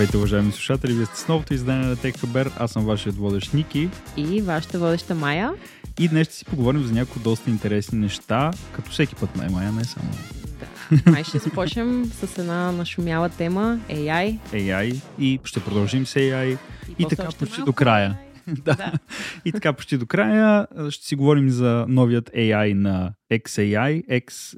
Здравейте, 0.00 0.16
уважаеми 0.16 0.52
слушатели! 0.52 0.92
Вие 0.92 1.06
сте 1.06 1.16
с 1.16 1.28
новото 1.28 1.54
издание 1.54 1.86
на 1.86 1.96
Техабер. 1.96 2.50
Аз 2.58 2.70
съм 2.72 2.84
вашият 2.84 3.16
водещ 3.16 3.54
Ники. 3.54 3.88
И 4.16 4.42
вашата 4.42 4.78
водеща 4.78 5.14
Майя. 5.14 5.52
И 5.98 6.08
днес 6.08 6.26
ще 6.26 6.36
си 6.36 6.44
поговорим 6.44 6.82
за 6.82 6.92
някои 6.92 7.22
доста 7.22 7.50
интересни 7.50 7.98
неща, 7.98 8.50
като 8.72 8.90
всеки 8.90 9.14
път 9.14 9.36
май, 9.36 9.48
Майя, 9.48 9.72
не 9.72 9.84
само. 9.84 10.10
Да. 10.60 11.10
Май 11.10 11.24
ще 11.24 11.38
започнем 11.38 12.04
с 12.04 12.38
една 12.38 12.72
нашумяла 12.72 13.28
тема 13.28 13.78
AI. 13.90 14.38
AI 14.52 15.00
и 15.18 15.40
ще 15.44 15.60
продължим 15.60 16.06
с 16.06 16.14
AI 16.14 16.58
и, 16.98 17.02
и 17.02 17.06
така 17.08 17.28
почти 17.38 17.62
до 17.62 17.72
края. 17.72 18.18
да. 18.64 18.74
да. 18.74 18.92
И 19.44 19.52
така 19.52 19.72
почти 19.72 19.98
до 19.98 20.06
края 20.06 20.66
ще 20.90 21.06
си 21.06 21.16
говорим 21.16 21.50
за 21.50 21.84
новият 21.88 22.30
AI 22.30 22.74
на 22.74 23.12
XAI, 23.30 24.22
X, 24.26 24.56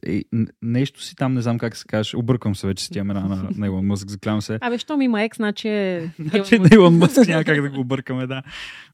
нещо 0.62 1.02
си 1.02 1.16
там, 1.16 1.34
не 1.34 1.42
знам 1.42 1.58
как 1.58 1.76
се 1.76 1.84
каже, 1.86 2.16
обърквам 2.16 2.56
се 2.56 2.66
вече 2.66 2.84
с 2.84 2.88
тия 2.88 3.00
имена 3.00 3.20
на, 3.20 3.48
на 3.56 3.66
Илон 3.66 3.86
Мъск, 3.86 4.10
заклявам 4.10 4.42
се. 4.42 4.58
Абе, 4.60 4.78
що 4.78 4.96
ми 4.96 5.04
има 5.04 5.18
X, 5.18 5.36
значи 5.36 5.68
е... 5.68 6.10
значи 6.18 6.58
на 6.58 6.68
Илон 6.74 6.98
Мъск 6.98 7.28
няма 7.28 7.44
как 7.44 7.62
да 7.62 7.70
го 7.70 7.80
объркаме, 7.80 8.26
да. 8.26 8.42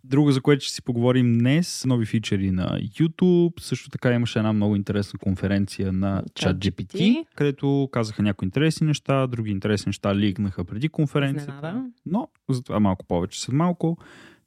Друго, 0.04 0.32
за 0.32 0.40
което 0.40 0.64
ще 0.64 0.74
си 0.74 0.82
поговорим 0.82 1.38
днес, 1.38 1.84
нови 1.86 2.06
фичери 2.06 2.50
на 2.50 2.80
YouTube, 2.98 3.60
също 3.60 3.90
така 3.90 4.12
имаше 4.12 4.38
една 4.38 4.52
много 4.52 4.76
интересна 4.76 5.18
конференция 5.18 5.92
на 5.92 6.22
ChatGPT, 6.34 7.24
където 7.34 7.88
казаха 7.92 8.22
някои 8.22 8.46
интересни 8.46 8.86
неща, 8.86 9.26
други 9.26 9.50
интересни 9.50 9.90
неща 9.90 10.14
лигнаха 10.14 10.64
преди 10.64 10.88
конференцията, 10.88 11.84
но 12.06 12.28
за 12.50 12.62
това 12.62 12.80
малко 12.80 13.04
повече 13.04 13.40
след 13.40 13.54
малко. 13.54 13.98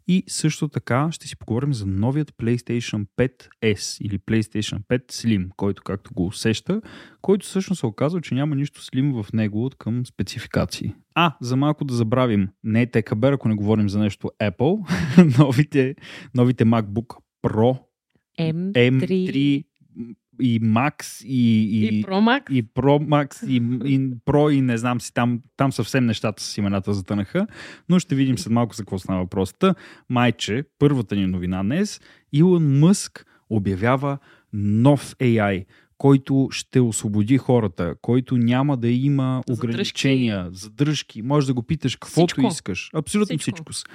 И 0.08 0.24
също 0.28 0.68
така 0.68 1.10
ще 1.12 1.28
си 1.28 1.38
поговорим 1.38 1.74
за 1.74 1.86
новият 1.86 2.32
PlayStation 2.32 3.06
5S 3.18 4.02
или 4.02 4.20
PlayStation 4.20 4.80
5 4.90 5.12
Slim, 5.12 5.50
който 5.58 5.84
както 5.84 6.14
го 6.14 6.26
усеща, 6.26 6.82
който 7.22 7.46
всъщност 7.46 7.80
се 7.80 7.86
оказва, 7.86 8.22
че 8.22 8.36
няма 8.36 8.56
нищо 8.56 8.82
Slim 8.82 9.24
в 9.24 9.34
него 9.34 9.66
от 9.66 9.76
към 9.76 10.06
спецификации. 10.06 10.94
А, 11.16 11.38
за 11.42 11.56
малко 11.56 11.86
да 11.86 11.94
забравим, 11.94 12.50
не 12.64 12.82
е 12.82 12.88
TKB, 12.88 13.34
ако 13.34 13.48
не 13.48 13.56
говорим 13.56 13.90
за 13.90 14.00
нещо 14.00 14.32
Apple, 14.44 14.90
новите, 15.40 15.96
новите 16.36 16.66
MacBook 16.66 17.18
Pro 17.44 17.80
M3, 18.40 18.74
M3 18.74 19.66
и 20.42 20.62
Max 20.62 21.26
и, 21.26 21.64
и, 21.64 22.00
и 22.00 22.04
Pro 22.04 22.10
Max 22.10 22.52
и, 22.52 22.64
Pro 22.64 23.08
Max 23.08 23.48
и, 23.48 23.56
и 23.94 24.00
Pro 24.26 24.54
и 24.54 24.62
не 24.62 24.78
знам 24.78 25.02
си, 25.02 25.14
там, 25.14 25.42
там 25.58 25.72
съвсем 25.72 26.06
нещата 26.06 26.44
с 26.44 26.58
имената 26.58 26.94
затънаха, 26.94 27.48
но 27.90 28.00
ще 28.00 28.16
видим 28.16 28.38
след 28.38 28.54
малко 28.54 28.76
за 28.76 28.84
какво 28.84 29.00
става 29.00 29.20
въпросата. 29.20 29.76
Майче, 30.10 30.64
първата 30.80 31.16
ни 31.16 31.28
новина 31.28 31.64
днес, 31.64 32.02
Илон 32.34 32.80
Мъск 32.80 33.26
обявява 33.50 34.18
нов 34.54 35.16
AI, 35.16 35.66
който 35.98 36.48
ще 36.52 36.80
освободи 36.80 37.38
хората, 37.38 37.96
който 38.02 38.38
няма 38.38 38.78
да 38.78 38.90
има 38.90 39.44
ограничения, 39.50 40.44
задръжки, 40.44 40.62
задръжки. 40.62 41.22
може 41.22 41.48
да 41.48 41.54
го 41.54 41.64
питаш 41.64 41.96
каквото 41.96 42.34
всичко. 42.34 42.48
искаш. 42.48 42.90
Абсолютно 42.94 43.38
всичко. 43.38 43.72
всичко. 43.74 43.92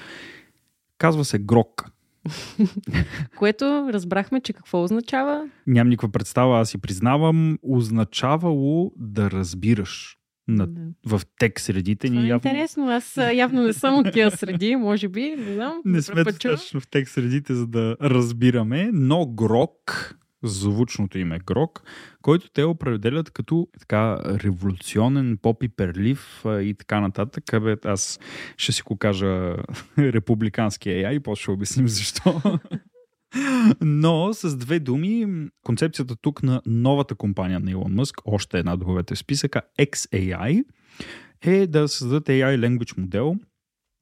Казва 0.98 1.24
се 1.24 1.38
Грок. 1.38 1.95
Което 3.36 3.88
разбрахме, 3.92 4.40
че 4.40 4.52
какво 4.52 4.82
означава? 4.82 5.48
Нямам 5.66 5.88
никаква 5.88 6.08
представа, 6.08 6.60
аз 6.60 6.70
си 6.70 6.78
признавам. 6.78 7.58
Означавало 7.62 8.92
да 8.96 9.30
разбираш 9.30 10.16
на, 10.48 10.66
да. 10.66 10.80
в 11.06 11.22
тек 11.38 11.60
средите 11.60 12.08
ни. 12.08 12.24
Е 12.24 12.26
явно... 12.26 12.48
интересно, 12.48 12.90
аз 12.90 13.18
явно 13.34 13.62
не 13.62 13.72
съм 13.72 13.98
от 13.98 14.12
тия 14.12 14.30
среди, 14.30 14.76
може 14.76 15.08
би, 15.08 15.34
не 15.38 15.54
знам. 15.54 15.80
Не 15.84 16.02
сме 16.02 16.24
точно 16.24 16.80
в 16.80 16.88
тек 16.88 17.08
средите, 17.08 17.54
за 17.54 17.66
да 17.66 17.96
разбираме, 18.02 18.90
но 18.92 19.26
Грок 19.26 20.16
звучното 20.42 21.18
име 21.18 21.38
Грок, 21.38 21.82
който 22.22 22.50
те 22.50 22.64
определят 22.64 23.30
като 23.30 23.68
така 23.78 24.18
революционен, 24.24 25.38
попи-перлив 25.38 26.44
и 26.60 26.74
така 26.74 27.00
нататък. 27.00 27.52
Абе, 27.52 27.76
аз 27.84 28.20
ще 28.56 28.72
си 28.72 28.82
го 28.82 28.96
кажа 28.96 29.56
републикански 29.98 30.88
AI 30.88 31.12
и 31.12 31.20
после 31.20 31.42
ще 31.42 31.50
обясним 31.50 31.88
защо. 31.88 32.42
Но 33.80 34.32
с 34.32 34.56
две 34.56 34.78
думи, 34.80 35.48
концепцията 35.62 36.16
тук 36.16 36.42
на 36.42 36.62
новата 36.66 37.14
компания 37.14 37.60
на 37.60 37.70
Илон 37.70 37.94
Мъск, 37.94 38.16
още 38.24 38.58
една 38.58 38.76
добавете 38.76 39.14
в 39.14 39.18
списъка, 39.18 39.62
XAI, 39.78 40.64
е 41.42 41.66
да 41.66 41.88
създадат 41.88 42.26
AI 42.26 42.58
language 42.58 42.98
модел, 42.98 43.36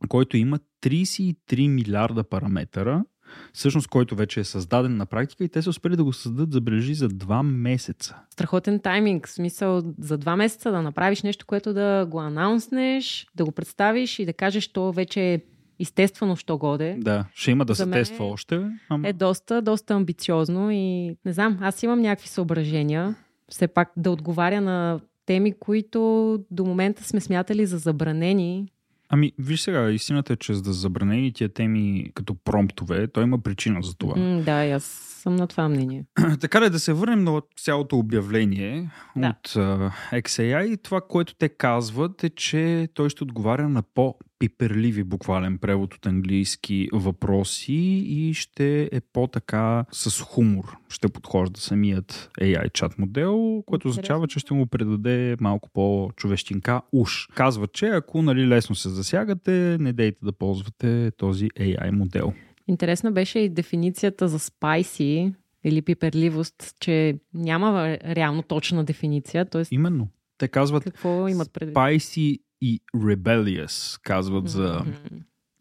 който 0.09 0.37
има 0.37 0.59
33 0.83 1.69
милиарда 1.69 2.25
параметъра, 2.25 3.05
всъщност 3.53 3.89
който 3.89 4.17
вече 4.17 4.41
е 4.41 4.45
създаден 4.45 4.97
на 4.97 5.07
практика 5.07 5.45
и 5.45 5.49
те 5.49 5.63
са 5.63 5.71
успели 5.71 5.97
да 5.97 6.05
го 6.05 6.13
създадат, 6.13 6.53
забележи, 6.53 6.95
за 6.95 7.09
два 7.09 7.43
месеца. 7.43 8.17
Страхотен 8.31 8.81
тайминг, 8.81 9.29
в 9.29 9.31
смисъл 9.31 9.83
за 9.99 10.19
два 10.19 10.37
месеца 10.37 10.71
да 10.71 10.83
направиш 10.83 11.23
нещо, 11.23 11.47
което 11.47 11.73
да 11.75 12.07
го 12.11 12.21
анаунснеш, 12.21 13.27
да 13.35 13.45
го 13.45 13.53
представиш 13.53 14.19
и 14.19 14.27
да 14.27 14.33
кажеш, 14.33 14.69
то 14.69 14.93
вече 14.93 15.21
е 15.21 15.41
естествено, 15.81 16.37
що 16.37 16.59
годе. 16.59 16.97
Да, 16.99 17.25
ще 17.35 17.51
има 17.51 17.65
да 17.65 17.75
се 17.75 17.91
тества 17.91 18.25
още. 18.25 18.71
Ама... 18.89 19.09
Е 19.09 19.13
доста, 19.13 19.63
доста 19.63 19.95
амбициозно 19.95 20.71
и 20.71 21.17
не 21.25 21.33
знам, 21.33 21.59
аз 21.61 21.83
имам 21.83 22.01
някакви 22.01 22.29
съображения, 22.29 23.15
все 23.49 23.69
пак 23.69 23.93
да 23.97 24.11
отговаря 24.11 24.61
на 24.61 25.01
теми, 25.27 25.53
които 25.59 26.39
до 26.51 26.65
момента 26.65 27.05
сме 27.05 27.21
смятали 27.21 27.67
за 27.67 27.79
забранени 27.79 28.69
Ами, 29.09 29.33
виж 29.39 29.61
сега, 29.61 29.91
истината 29.91 30.33
е, 30.33 30.37
че 30.37 30.55
за 30.55 30.63
да 30.63 30.73
забранени 30.73 31.33
тия 31.33 31.49
теми 31.49 32.11
като 32.15 32.35
промптове, 32.35 33.09
той 33.09 33.23
има 33.23 33.39
причина 33.39 33.83
за 33.83 33.95
това. 33.95 34.15
Mm, 34.15 34.43
да, 34.43 34.75
аз 34.75 35.14
съм 35.25 35.37
на 35.37 35.47
това 35.47 35.69
мнение. 35.69 36.05
така 36.41 36.61
ли, 36.61 36.71
да 36.71 36.79
се 36.79 36.93
върнем 36.93 37.25
на 37.25 37.43
цялото 37.57 37.99
обявление 37.99 38.91
да. 39.17 39.29
от 39.29 39.49
uh, 39.49 39.93
XAI. 40.13 40.83
Това, 40.83 41.01
което 41.01 41.35
те 41.35 41.49
казват 41.49 42.25
е, 42.25 42.31
че 42.31 42.89
той 42.95 43.11
ще 43.11 43.25
отговаря 43.25 43.69
на 43.69 43.83
по 43.83 44.15
пиперливи 44.39 45.05
буквален 45.05 45.59
превод 45.59 45.95
от 45.95 46.07
английски 46.07 46.89
въпроси 46.93 48.05
и 48.07 48.35
ще 48.35 48.89
е 48.93 49.01
по-така 49.01 49.85
с 49.93 50.21
хумор. 50.21 50.77
Ще 50.89 51.09
подхожда 51.09 51.61
самият 51.61 52.31
AI 52.41 52.73
чат 52.73 52.99
модел, 52.99 53.63
което 53.67 53.89
означава, 53.89 54.27
че 54.27 54.39
ще 54.39 54.55
му 54.55 54.67
предаде 54.67 55.37
малко 55.41 55.71
по-човещинка 55.73 56.81
уш. 56.93 57.29
Казва, 57.35 57.67
че 57.67 57.87
ако 57.87 58.23
нали, 58.23 58.49
лесно 58.49 58.75
се 58.75 58.89
засягате, 58.89 59.77
не 59.81 59.93
дейте 59.93 60.19
да 60.23 60.33
ползвате 60.33 61.11
този 61.11 61.49
AI 61.49 61.91
модел. 61.91 62.33
Интересна 62.69 63.13
беше 63.13 63.39
и 63.39 63.49
дефиницията 63.49 64.29
за 64.29 64.39
спайси 64.39 65.35
или 65.65 65.83
пиперливост, 65.83 66.75
че 66.81 67.19
няма 67.35 67.99
реално 68.05 68.43
точна 68.43 68.85
дефиниция. 68.85 69.45
Тоест... 69.51 69.73
Именно. 69.73 70.09
Те 70.39 70.49
казват 70.49 70.85
Какво 70.85 71.29
имат 71.29 71.53
предвид? 71.53 71.77
spicy 71.77 72.41
и 72.61 72.81
rebellious, 72.97 74.01
казват 74.03 74.49
за 74.49 74.85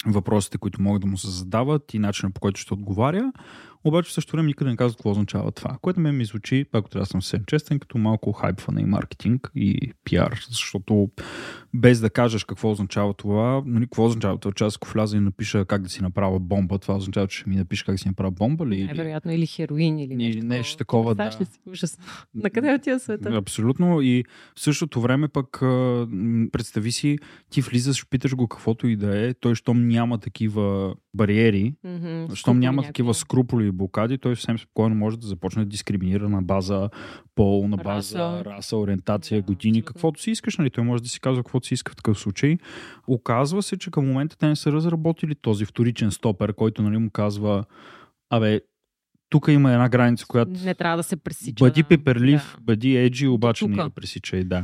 въпросите, 0.06 0.58
които 0.58 0.81
могат 0.81 1.02
да 1.02 1.08
му 1.08 1.18
се 1.18 1.30
задават 1.30 1.94
и 1.94 2.00
начина 2.00 2.31
по 2.31 2.42
който 2.42 2.59
ще 2.59 2.74
отговаря. 2.74 3.31
Обаче 3.84 4.10
в 4.10 4.14
същото 4.14 4.38
време 4.38 4.48
никъде 4.48 4.70
не 4.72 4.78
казват 4.78 4.98
какво 4.98 5.12
означава 5.12 5.52
това, 5.52 5.78
което 5.82 6.00
ме 6.00 6.12
ми 6.12 6.26
звучи, 6.26 6.66
ако 6.74 6.90
трябва 6.90 7.04
да 7.04 7.10
съм 7.10 7.22
съвсем 7.22 7.44
честен, 7.48 7.80
като 7.80 7.98
малко 7.98 8.32
хайпване 8.32 8.82
и 8.82 8.86
маркетинг 8.86 9.52
и 9.56 9.92
пиар, 10.04 10.40
защото 10.50 11.10
без 11.74 12.00
да 12.00 12.10
кажеш 12.10 12.44
какво 12.44 12.72
означава 12.72 13.14
това, 13.14 13.64
нали, 13.66 13.86
какво 13.86 14.06
означава 14.06 14.38
това, 14.38 14.54
че 14.54 14.64
аз 14.64 14.76
ако 14.76 14.88
вляза 14.90 15.18
и 15.18 15.20
напиша 15.20 15.66
как 15.66 15.82
да 15.82 15.90
си 15.90 16.04
направя 16.04 16.40
бомба, 16.40 16.80
това 16.80 16.96
означава, 16.96 17.28
че 17.28 17.38
ще 17.38 17.50
ми 17.50 17.56
напиша 17.56 17.86
как 17.86 17.96
да 17.96 18.00
си 18.00 18.08
направя 18.08 18.32
бомба 18.32 18.68
ли? 18.68 18.76
Или... 18.76 18.94
Вероятно, 18.94 19.32
или 19.32 19.46
хероин, 19.46 20.00
или 20.00 20.16
нещо, 20.16 20.38
или 20.38 20.48
нещо 20.48 20.78
такова. 20.78 21.16
Да. 21.16 21.32
Ще 21.32 21.46
си 21.46 21.60
ужас. 21.66 22.00
На 22.36 22.50
къде 22.50 22.74
отива 22.74 23.00
света? 23.00 23.30
Абсолютно. 23.30 24.02
И 24.02 24.24
в 24.56 24.60
същото 24.60 25.02
време 25.02 25.28
пък 25.28 25.58
представи 26.52 26.92
си, 26.92 27.18
ти 27.50 27.62
влизаш, 27.62 28.06
питаш 28.10 28.36
го 28.36 28.48
каквото 28.48 28.88
и 28.88 28.96
да 28.96 29.28
е, 29.28 29.34
той 29.34 29.56
щом 29.56 29.88
няма 29.88 30.18
такива 30.18 30.96
бариери, 31.16 31.75
mm-hmm, 31.85 32.35
щом 32.35 32.59
няма 32.59 32.75
някакви. 32.75 32.90
такива 32.90 33.13
скруполи 33.13 33.68
и 33.68 33.72
блокади, 33.72 34.18
той 34.18 34.35
съвсем 34.35 34.60
спокойно 34.60 34.95
може 34.95 35.19
да 35.19 35.27
започне 35.27 35.63
да 35.63 35.69
дискриминира 35.69 36.30
на 36.30 36.42
база 36.42 36.89
пол, 37.36 37.68
на 37.68 37.77
база 37.77 38.19
раса, 38.19 38.45
раса 38.45 38.77
ориентация, 38.77 39.42
да, 39.42 39.45
години, 39.45 39.80
абсолютно. 39.80 39.94
каквото 39.94 40.21
си 40.21 40.31
искаш, 40.31 40.57
нали? 40.57 40.69
Той 40.69 40.83
може 40.83 41.04
да 41.04 41.10
си 41.10 41.19
казва 41.19 41.44
каквото 41.44 41.68
си 41.68 41.74
иска 41.74 41.92
в 41.92 41.95
такъв 41.95 42.19
случай. 42.19 42.57
Оказва 43.07 43.63
се, 43.63 43.77
че 43.77 43.92
към 43.92 44.07
момента 44.07 44.38
те 44.38 44.48
не 44.48 44.56
са 44.56 44.71
разработили 44.71 45.36
този 45.36 45.65
вторичен 45.65 46.12
стопер, 46.12 46.54
който 46.54 46.81
нали, 46.81 46.98
му 46.98 47.10
казва 47.10 47.66
Абе, 48.30 48.62
тук 49.30 49.48
има 49.48 49.71
една 49.71 49.89
граница, 49.89 50.25
която. 50.27 50.51
Не 50.51 50.75
трябва 50.75 50.98
да 50.98 51.04
се 51.04 51.16
пресича. 51.16 51.66
Бъди 51.66 51.83
пеперлив, 51.83 52.56
да. 52.56 52.62
бъди 52.62 52.98
еджи, 52.98 53.27
обаче 53.27 53.68
не 53.68 53.83
го 53.83 53.89
пресичай, 53.89 54.44
да. 54.44 54.63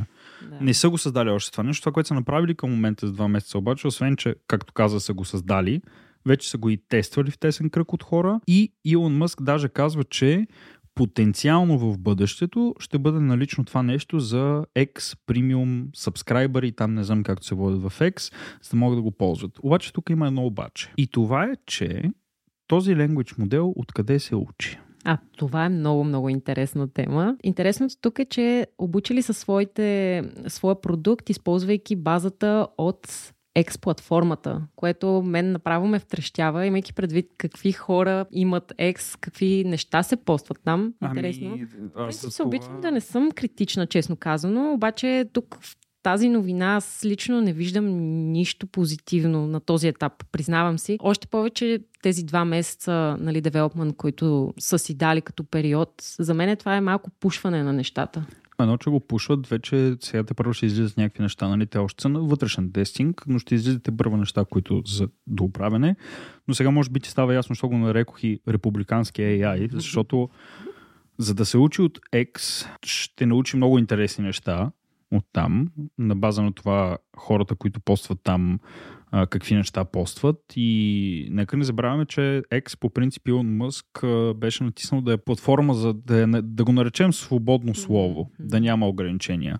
да. 0.50 0.56
Не 0.60 0.74
са 0.74 0.90
го 0.90 0.98
създали 0.98 1.30
още 1.30 1.52
това 1.52 1.64
нещо. 1.64 1.82
Това, 1.82 1.92
което 1.92 2.06
са 2.08 2.14
направили 2.14 2.54
към 2.54 2.70
момента 2.70 3.06
за 3.06 3.12
два 3.12 3.28
месеца, 3.28 3.58
обаче, 3.58 3.86
освен, 3.86 4.16
че, 4.16 4.34
както 4.46 4.72
каза, 4.72 5.00
са 5.00 5.14
го 5.14 5.24
създали, 5.24 5.80
вече 6.26 6.50
са 6.50 6.58
го 6.58 6.70
и 6.70 6.76
тествали 6.88 7.30
в 7.30 7.38
тесен 7.38 7.70
кръг 7.70 7.92
от 7.92 8.02
хора. 8.02 8.40
И 8.46 8.72
Илон 8.84 9.16
Мъск 9.16 9.42
даже 9.42 9.68
казва, 9.68 10.04
че 10.04 10.46
потенциално 10.94 11.78
в 11.78 11.98
бъдещето 11.98 12.74
ще 12.78 12.98
бъде 12.98 13.20
налично 13.20 13.64
това 13.64 13.82
нещо 13.82 14.18
за 14.18 14.64
X 14.78 15.18
Premium 15.28 15.86
сабскрайбъри, 15.96 16.72
там 16.72 16.94
не 16.94 17.04
знам 17.04 17.22
както 17.22 17.46
се 17.46 17.54
водят 17.54 17.82
в 17.82 18.00
X, 18.00 18.34
за 18.62 18.70
да 18.70 18.76
могат 18.76 18.98
да 18.98 19.02
го 19.02 19.10
ползват. 19.10 19.58
Обаче 19.62 19.92
тук 19.92 20.10
има 20.10 20.26
едно 20.26 20.46
обаче. 20.46 20.92
И 20.96 21.06
това 21.06 21.44
е, 21.44 21.52
че 21.66 22.02
този 22.66 22.94
language 22.94 23.38
модел 23.38 23.72
откъде 23.76 24.18
се 24.18 24.36
учи? 24.36 24.78
А, 25.04 25.18
това 25.36 25.64
е 25.64 25.68
много, 25.68 26.04
много 26.04 26.28
интересна 26.28 26.88
тема. 26.88 27.36
Интересното 27.42 27.94
тук 28.00 28.18
е, 28.18 28.24
че 28.24 28.66
обучили 28.78 29.22
са 29.22 29.34
своите, 29.34 30.22
своя 30.48 30.80
продукт, 30.80 31.30
използвайки 31.30 31.96
базата 31.96 32.66
от 32.78 33.32
X 33.58 33.80
платформата, 33.80 34.62
което 34.76 35.22
мен 35.22 35.52
направо 35.52 35.86
ме 35.86 35.98
втрещява, 35.98 36.66
имайки 36.66 36.92
предвид 36.92 37.26
какви 37.38 37.72
хора 37.72 38.26
имат 38.32 38.72
X, 38.78 39.18
какви 39.20 39.64
неща 39.66 40.02
се 40.02 40.16
постват 40.16 40.58
там. 40.64 40.94
Интересно. 41.04 41.46
Ами, 41.48 41.66
аз 42.08 42.16
се 42.16 42.30
това... 42.30 42.48
опитвам 42.48 42.80
да 42.80 42.90
не 42.90 43.00
съм 43.00 43.30
критична, 43.30 43.86
честно 43.86 44.16
казано, 44.16 44.72
обаче 44.72 45.28
тук 45.32 45.58
в 45.60 45.76
тази 46.02 46.28
новина 46.28 46.76
аз 46.76 47.02
лично 47.04 47.40
не 47.40 47.52
виждам 47.52 47.86
нищо 48.32 48.66
позитивно 48.66 49.46
на 49.46 49.60
този 49.60 49.88
етап, 49.88 50.12
признавам 50.32 50.78
си. 50.78 50.98
Още 51.00 51.26
повече 51.26 51.78
тези 52.02 52.24
два 52.24 52.44
месеца, 52.44 53.16
нали, 53.20 53.40
девелопмент, 53.40 53.96
които 53.96 54.54
са 54.58 54.78
си 54.78 54.94
дали 54.94 55.20
като 55.20 55.44
период, 55.44 55.94
за 56.18 56.34
мен 56.34 56.56
това 56.56 56.76
е 56.76 56.80
малко 56.80 57.10
пушване 57.10 57.62
на 57.62 57.72
нещата. 57.72 58.26
Едно, 58.62 58.76
че 58.76 58.90
го 58.90 59.00
пушват, 59.00 59.46
вече 59.46 59.96
сега 60.00 60.24
те 60.24 60.34
първо 60.34 60.52
ще 60.52 60.66
излизат 60.66 60.96
някакви 60.96 61.22
неща, 61.22 61.48
нали? 61.48 61.66
Те 61.66 61.78
още 61.78 62.02
са 62.02 62.08
на 62.08 62.20
вътрешен 62.20 62.72
тестинг, 62.72 63.24
но 63.26 63.38
ще 63.38 63.54
излизате 63.54 63.96
първо 63.96 64.16
неща, 64.16 64.44
които 64.50 64.82
за 64.86 65.08
доуправяне. 65.26 65.96
Но 66.48 66.54
сега 66.54 66.70
може 66.70 66.90
би 66.90 67.00
ти 67.00 67.10
става 67.10 67.34
ясно, 67.34 67.54
що 67.54 67.68
го 67.68 67.78
нарекох 67.78 68.24
и 68.24 68.40
републикански 68.48 69.22
AI, 69.22 69.72
защото 69.72 70.28
за 71.18 71.34
да 71.34 71.46
се 71.46 71.58
учи 71.58 71.82
от 71.82 71.98
X, 72.14 72.66
ще 72.86 73.26
научи 73.26 73.56
много 73.56 73.78
интересни 73.78 74.24
неща, 74.24 74.70
от 75.12 75.24
там, 75.32 75.68
на 75.98 76.16
база 76.16 76.42
на 76.42 76.52
това 76.52 76.98
хората, 77.16 77.54
които 77.54 77.80
постват 77.80 78.18
там, 78.22 78.58
а, 79.10 79.26
какви 79.26 79.54
неща 79.54 79.84
постват. 79.84 80.36
И 80.56 81.28
нека 81.30 81.56
не 81.56 81.64
забравяме, 81.64 82.06
че 82.06 82.42
X 82.52 82.78
по 82.78 82.90
принцип 82.90 83.28
Илон 83.28 83.56
Мъск 83.56 83.86
беше 84.36 84.64
натиснал 84.64 85.00
да 85.00 85.12
е 85.12 85.16
платформа 85.16 85.74
за 85.74 85.94
да, 85.94 86.20
е, 86.20 86.26
да 86.42 86.64
го 86.64 86.72
наречем 86.72 87.12
свободно 87.12 87.74
слово, 87.74 88.24
mm-hmm. 88.24 88.46
да 88.46 88.60
няма 88.60 88.88
ограничения. 88.88 89.58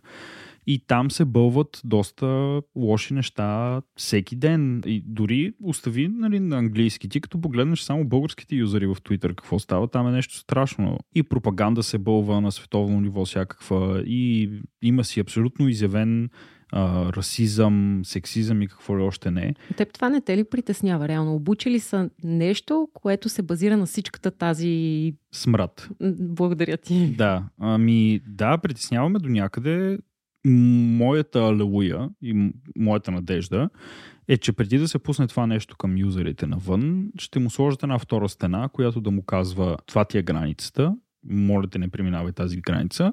И 0.66 0.78
там 0.86 1.10
се 1.10 1.24
бълват 1.24 1.80
доста 1.84 2.60
лоши 2.76 3.14
неща 3.14 3.82
всеки 3.96 4.36
ден. 4.36 4.82
И 4.86 5.02
дори 5.06 5.52
остави 5.62 6.08
нали, 6.08 6.40
на 6.40 6.58
английски. 6.58 7.08
Ти 7.08 7.20
като 7.20 7.40
погледнеш 7.40 7.80
само 7.80 8.04
българските 8.04 8.54
юзери 8.54 8.86
в 8.86 8.94
Twitter, 8.94 9.28
какво 9.28 9.58
става, 9.58 9.88
там 9.88 10.08
е 10.08 10.10
нещо 10.10 10.36
страшно. 10.36 10.98
И 11.14 11.22
пропаганда 11.22 11.82
се 11.82 11.98
бълва 11.98 12.40
на 12.40 12.52
световно 12.52 13.00
ниво 13.00 13.24
всякаква. 13.24 14.02
И 14.06 14.50
има 14.82 15.04
си 15.04 15.20
абсолютно 15.20 15.68
изявен 15.68 16.30
а, 16.72 17.12
расизъм, 17.12 18.00
сексизъм 18.04 18.62
и 18.62 18.68
какво 18.68 18.98
ли 18.98 19.02
още 19.02 19.30
не. 19.30 19.54
Теб 19.76 19.92
това 19.92 20.08
не 20.08 20.20
те 20.20 20.36
ли 20.36 20.44
притеснява? 20.44 21.08
Реално 21.08 21.34
обучили 21.34 21.80
са 21.80 22.10
нещо, 22.24 22.88
което 22.94 23.28
се 23.28 23.42
базира 23.42 23.76
на 23.76 23.86
всичката 23.86 24.30
тази... 24.30 25.14
Смрад. 25.32 25.88
Благодаря 26.20 26.76
ти. 26.76 27.14
Да, 27.16 27.44
ами 27.58 28.20
да, 28.26 28.58
притесняваме 28.58 29.18
до 29.18 29.28
някъде 29.28 29.98
моята 30.44 31.38
алелуя 31.38 32.10
и 32.22 32.52
моята 32.78 33.10
надежда 33.10 33.70
е, 34.28 34.36
че 34.36 34.52
преди 34.52 34.78
да 34.78 34.88
се 34.88 34.98
пусне 34.98 35.26
това 35.26 35.46
нещо 35.46 35.76
към 35.76 35.98
юзерите 35.98 36.46
навън, 36.46 37.08
ще 37.18 37.38
му 37.38 37.50
сложат 37.50 37.82
една 37.82 37.98
втора 37.98 38.28
стена, 38.28 38.68
която 38.72 39.00
да 39.00 39.10
му 39.10 39.22
казва 39.22 39.76
това 39.86 40.04
ти 40.04 40.18
е 40.18 40.22
границата, 40.22 40.94
моля 41.28 41.66
те 41.66 41.78
не 41.78 41.88
преминавай 41.88 42.32
тази 42.32 42.56
граница. 42.60 43.12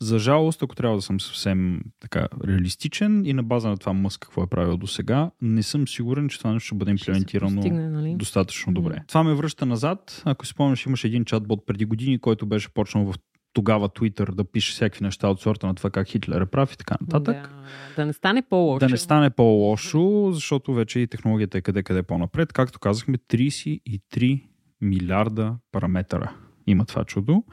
За 0.00 0.18
жалост, 0.18 0.62
ако 0.62 0.74
трябва 0.74 0.96
да 0.96 1.02
съм 1.02 1.20
съвсем 1.20 1.80
така 2.00 2.26
реалистичен 2.46 3.26
и 3.26 3.32
на 3.32 3.42
база 3.42 3.68
на 3.68 3.76
това 3.76 3.92
Мъск 3.92 4.20
какво 4.20 4.42
е 4.42 4.46
правил 4.46 4.76
до 4.76 4.86
сега, 4.86 5.30
не 5.42 5.62
съм 5.62 5.88
сигурен, 5.88 6.28
че 6.28 6.38
това 6.38 6.52
нещо 6.52 6.66
ще 6.66 6.74
бъде 6.74 6.90
имплементирано 6.90 7.56
постигне, 7.56 7.88
нали? 7.88 8.14
достатъчно 8.14 8.72
добре. 8.72 8.94
Mm. 8.94 9.08
Това 9.08 9.22
ме 9.22 9.34
връща 9.34 9.66
назад. 9.66 10.22
Ако 10.24 10.46
си 10.46 10.50
спомняш, 10.50 10.86
имаше 10.86 11.06
един 11.06 11.24
чатбот 11.24 11.66
преди 11.66 11.84
години, 11.84 12.18
който 12.18 12.46
беше 12.46 12.68
почнал 12.68 13.12
в 13.12 13.14
тогава 13.52 13.88
Twitter 13.88 14.34
да 14.34 14.44
пише 14.44 14.72
всякакви 14.72 15.04
неща 15.04 15.28
от 15.28 15.40
сорта 15.40 15.66
на 15.66 15.74
това 15.74 15.90
как 15.90 16.08
Хитлер 16.08 16.40
е 16.40 16.46
прав 16.46 16.72
и 16.72 16.76
така 16.76 16.96
нататък. 17.00 17.36
Да, 17.36 18.02
да 18.02 18.06
не 18.06 18.12
стане 18.12 18.42
по-лошо. 18.42 18.78
Да 18.86 18.88
не 18.88 18.96
стане 18.96 19.30
по-лошо, 19.30 20.30
защото 20.32 20.74
вече 20.74 21.00
и 21.00 21.06
технологията 21.06 21.58
е 21.58 21.60
къде-къде 21.60 22.02
по-напред. 22.02 22.52
Както 22.52 22.78
казахме, 22.78 23.18
33 23.18 24.42
милиарда 24.80 25.56
параметъра 25.72 26.32
има 26.70 26.84
това 26.84 27.04
чудо. 27.04 27.44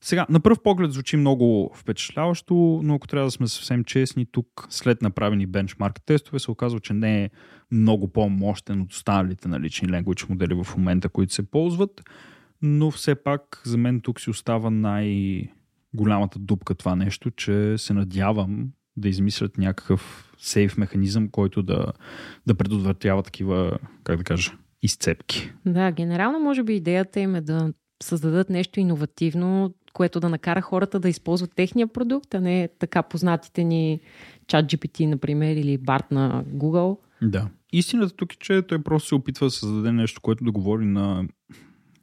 Сега, 0.00 0.26
на 0.28 0.40
пръв 0.40 0.62
поглед 0.62 0.92
звучи 0.92 1.16
много 1.16 1.70
впечатляващо, 1.74 2.80
но 2.84 2.94
ако 2.94 3.06
трябва 3.06 3.26
да 3.26 3.30
сме 3.30 3.48
съвсем 3.48 3.84
честни, 3.84 4.26
тук 4.32 4.66
след 4.70 5.02
направени 5.02 5.46
бенчмарк 5.46 6.00
тестове 6.06 6.38
се 6.38 6.50
оказва, 6.50 6.80
че 6.80 6.92
не 6.92 7.24
е 7.24 7.30
много 7.72 8.08
по-мощен 8.08 8.80
от 8.80 8.92
останалите 8.92 9.48
налични 9.48 9.88
language 9.88 10.30
модели 10.30 10.62
в 10.64 10.76
момента, 10.76 11.08
които 11.08 11.34
се 11.34 11.50
ползват 11.50 12.02
но 12.62 12.90
все 12.90 13.14
пак 13.14 13.62
за 13.64 13.78
мен 13.78 14.00
тук 14.00 14.20
си 14.20 14.30
остава 14.30 14.70
най- 14.70 15.48
голямата 15.94 16.38
дупка 16.38 16.74
това 16.74 16.96
нещо, 16.96 17.30
че 17.30 17.78
се 17.78 17.92
надявам 17.92 18.70
да 18.96 19.08
измислят 19.08 19.58
някакъв 19.58 20.32
сейф 20.38 20.76
механизъм, 20.76 21.28
който 21.28 21.62
да, 21.62 21.92
да 22.46 22.54
предотвратява 22.54 23.22
такива, 23.22 23.78
как 24.04 24.16
да 24.16 24.24
кажа, 24.24 24.52
изцепки. 24.82 25.52
Да, 25.66 25.90
генерално 25.92 26.38
може 26.40 26.62
би 26.62 26.76
идеята 26.76 27.20
им 27.20 27.34
е 27.34 27.40
да 27.40 27.72
създадат 28.02 28.50
нещо 28.50 28.80
иновативно, 28.80 29.74
което 29.92 30.20
да 30.20 30.28
накара 30.28 30.60
хората 30.60 31.00
да 31.00 31.08
използват 31.08 31.54
техния 31.54 31.86
продукт, 31.86 32.34
а 32.34 32.40
не 32.40 32.68
така 32.78 33.02
познатите 33.02 33.64
ни 33.64 34.00
чат 34.46 34.66
GPT, 34.66 35.06
например, 35.06 35.56
или 35.56 35.78
Барт 35.78 36.10
на 36.10 36.44
Google. 36.44 36.98
Да. 37.22 37.48
Истината 37.72 38.16
тук 38.16 38.34
е, 38.34 38.36
че 38.40 38.62
той 38.62 38.82
просто 38.82 39.08
се 39.08 39.14
опитва 39.14 39.46
да 39.46 39.50
създаде 39.50 39.92
нещо, 39.92 40.20
което 40.20 40.44
да 40.44 40.52
говори 40.52 40.84
на 40.84 41.28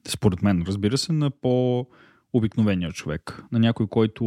според 0.08 0.42
мен, 0.42 0.64
разбира 0.68 0.98
се, 0.98 1.14
на 1.14 1.32
по-обикновения 1.32 2.92
човек. 2.92 3.44
На 3.52 3.60
някой, 3.60 3.88
който 3.88 4.24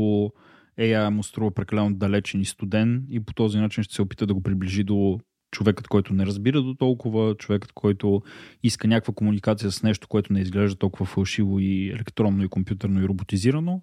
AI 0.79 1.11
му 1.11 1.23
струва 1.23 1.51
прекалено 1.51 1.95
далечен 1.95 2.41
и 2.41 2.45
студен 2.45 3.07
и 3.11 3.21
по 3.21 3.35
този 3.35 3.59
начин 3.59 3.85
ще 3.85 3.95
се 3.95 4.03
опита 4.03 4.27
да 4.27 4.35
го 4.35 4.43
приближи 4.43 4.85
до 4.85 5.21
човекът, 5.51 5.89
който 5.89 6.15
не 6.15 6.27
разбира 6.27 6.63
до 6.63 6.75
толкова, 6.75 7.35
човекът, 7.35 7.73
който 7.73 8.23
иска 8.63 8.89
някаква 8.89 9.15
комуникация 9.15 9.71
с 9.71 9.83
нещо, 9.83 10.09
което 10.09 10.33
не 10.33 10.41
изглежда 10.41 10.79
толкова 10.79 11.07
фалшиво 11.07 11.59
и 11.59 11.89
електронно 11.89 12.45
и 12.45 12.49
компютърно 12.49 13.03
и 13.03 13.09
роботизирано. 13.09 13.83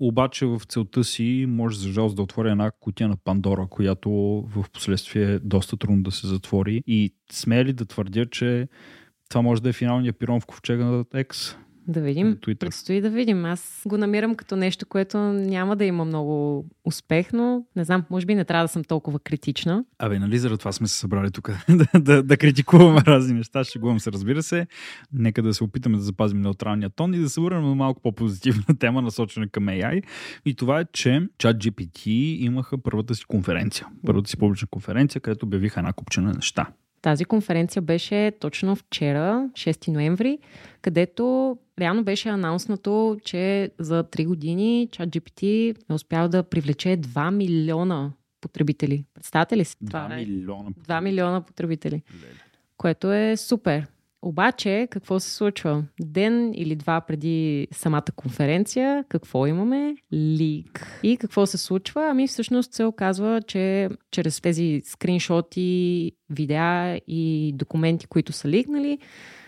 Обаче 0.00 0.46
в 0.46 0.60
целта 0.68 1.04
си 1.04 1.46
може 1.48 1.78
за 1.78 1.88
жалост 1.88 2.16
да 2.16 2.22
отвори 2.22 2.50
една 2.50 2.70
кутия 2.70 3.08
на 3.08 3.16
Пандора, 3.16 3.66
която 3.70 4.10
в 4.56 4.64
последствие 4.72 5.32
е 5.32 5.38
доста 5.38 5.76
трудно 5.76 6.02
да 6.02 6.10
се 6.10 6.26
затвори. 6.26 6.82
И 6.86 7.14
смея 7.32 7.64
ли 7.64 7.72
да 7.72 7.84
твърдя, 7.84 8.26
че 8.26 8.68
това 9.28 9.42
може 9.42 9.62
да 9.62 9.68
е 9.68 9.72
финалният 9.72 10.18
пирон 10.18 10.40
в 10.40 10.46
ковчега 10.46 10.84
на 10.84 11.04
X. 11.04 11.56
Да 11.88 12.00
видим. 12.00 12.38
Предстои 12.58 13.00
да 13.00 13.10
видим. 13.10 13.44
Аз 13.44 13.82
го 13.86 13.96
намирам 13.96 14.34
като 14.34 14.56
нещо, 14.56 14.86
което 14.86 15.18
няма 15.18 15.76
да 15.76 15.84
има 15.84 16.04
много 16.04 16.64
успех, 16.84 17.32
но 17.32 17.64
не 17.76 17.84
знам, 17.84 18.04
може 18.10 18.26
би 18.26 18.34
не 18.34 18.44
трябва 18.44 18.64
да 18.64 18.68
съм 18.68 18.84
толкова 18.84 19.18
критична. 19.18 19.84
Абе, 19.98 20.18
нали 20.18 20.38
заради 20.38 20.58
това 20.58 20.72
сме 20.72 20.88
се 20.88 20.98
събрали 20.98 21.30
тук 21.30 21.50
да, 21.68 22.00
да, 22.00 22.22
да 22.22 22.36
критикуваме 22.36 23.00
разни 23.06 23.34
неща, 23.34 23.64
шегувам 23.64 24.00
се, 24.00 24.12
разбира 24.12 24.42
се. 24.42 24.66
Нека 25.12 25.42
да 25.42 25.54
се 25.54 25.64
опитаме 25.64 25.96
да 25.96 26.02
запазим 26.02 26.40
неутралния 26.40 26.90
тон 26.90 27.14
и 27.14 27.18
да 27.18 27.28
се 27.28 27.40
върнем 27.40 27.64
на 27.64 27.74
малко 27.74 28.02
по-позитивна 28.02 28.64
тема, 28.78 29.02
насочена 29.02 29.48
към 29.48 29.66
AI. 29.66 30.02
И 30.44 30.54
това 30.54 30.80
е, 30.80 30.84
че 30.92 31.28
ChatGPT 31.38 32.06
имаха 32.38 32.78
първата 32.78 33.14
си 33.14 33.24
конференция. 33.24 33.86
Първата 34.06 34.30
си 34.30 34.36
публична 34.36 34.68
конференция, 34.70 35.20
където 35.20 35.46
обявиха 35.46 35.80
една 35.80 35.92
купчина 35.92 36.32
неща. 36.32 36.66
Тази 37.02 37.24
конференция 37.24 37.82
беше 37.82 38.32
точно 38.40 38.76
вчера, 38.76 39.48
6 39.52 39.88
ноември, 39.88 40.38
където 40.82 41.56
реално 41.78 42.04
беше 42.04 42.28
анонснато, 42.28 43.18
че 43.24 43.70
за 43.78 44.04
3 44.04 44.26
години 44.26 44.88
ChatGPT 44.92 45.42
е 45.90 45.92
успял 45.92 46.28
да 46.28 46.42
привлече 46.42 46.88
2 46.88 47.34
милиона 47.34 48.12
потребители. 48.40 49.04
Представете 49.14 49.56
ли 49.56 49.64
си? 49.64 49.76
2 49.84 50.16
милиона. 50.16 50.70
2 50.70 51.00
милиона 51.02 51.40
потребители. 51.40 52.02
Което 52.76 53.12
е 53.12 53.36
супер. 53.36 53.86
Обаче, 54.22 54.88
какво 54.90 55.20
се 55.20 55.30
случва? 55.30 55.84
Ден 56.00 56.52
или 56.54 56.76
два 56.76 57.00
преди 57.00 57.68
самата 57.72 58.04
конференция, 58.16 59.04
какво 59.08 59.46
имаме? 59.46 59.94
Лик. 60.12 61.00
И 61.02 61.16
какво 61.16 61.46
се 61.46 61.58
случва? 61.58 62.08
Ами 62.10 62.28
всъщност 62.28 62.74
се 62.74 62.84
оказва, 62.84 63.42
че 63.46 63.88
чрез 64.10 64.40
тези 64.40 64.82
скриншоти, 64.84 66.12
видеа 66.30 67.00
и 67.06 67.52
документи, 67.54 68.06
които 68.06 68.32
са 68.32 68.48
ликнали, 68.48 68.98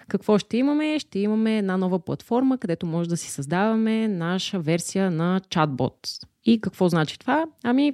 какво 0.09 0.38
ще 0.38 0.56
имаме? 0.56 0.99
Ще 0.99 1.18
имаме 1.18 1.59
една 1.59 1.76
нова 1.76 1.99
платформа, 1.99 2.59
където 2.59 2.87
може 2.87 3.09
да 3.09 3.16
си 3.16 3.30
създаваме 3.30 4.09
наша 4.09 4.61
версия 4.61 5.11
на 5.11 5.40
чатбот. 5.50 5.99
И 6.44 6.61
какво 6.61 6.88
значи 6.88 7.18
това? 7.18 7.47
Ами, 7.64 7.92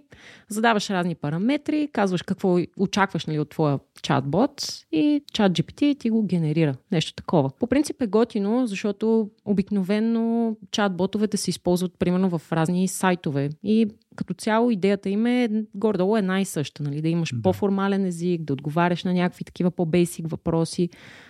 задаваш 0.49 0.91
разни 0.91 1.15
параметри, 1.15 1.89
казваш 1.93 2.23
какво 2.23 2.59
очакваш 2.77 3.27
нали, 3.27 3.39
от 3.39 3.51
твоя 3.51 3.79
чатбот 4.03 4.85
и 4.93 5.23
чат 5.33 5.53
GPT 5.53 5.99
ти 5.99 6.11
го 6.11 6.23
генерира. 6.23 6.75
Нещо 6.93 7.13
такова. 7.13 7.51
По 7.59 7.67
принцип 7.67 8.03
е 8.03 8.07
готино, 8.07 8.67
защото 8.67 9.31
обикновено 9.45 10.57
чатботовете 10.71 11.37
се 11.37 11.51
използват 11.51 11.93
примерно 11.99 12.39
в 12.39 12.53
разни 12.53 12.89
сайтове. 12.89 13.51
И 13.63 13.87
като 14.17 14.35
цяло 14.35 14.71
идеята 14.71 15.09
им 15.09 15.27
е 15.27 15.49
гордо 15.75 16.17
е 16.17 16.23
най-съща. 16.23 16.83
Нали? 16.83 17.03
Да 17.03 17.09
имаш 17.09 17.31
да. 17.35 17.43
по-формален 17.43 18.07
език, 18.07 18.43
да 18.43 18.53
отговаряш 18.53 19.05
на 19.05 19.13
някакви 19.13 19.45
такива 19.45 19.71
по-бейсик 19.71 20.31
въпроси. 20.31 20.89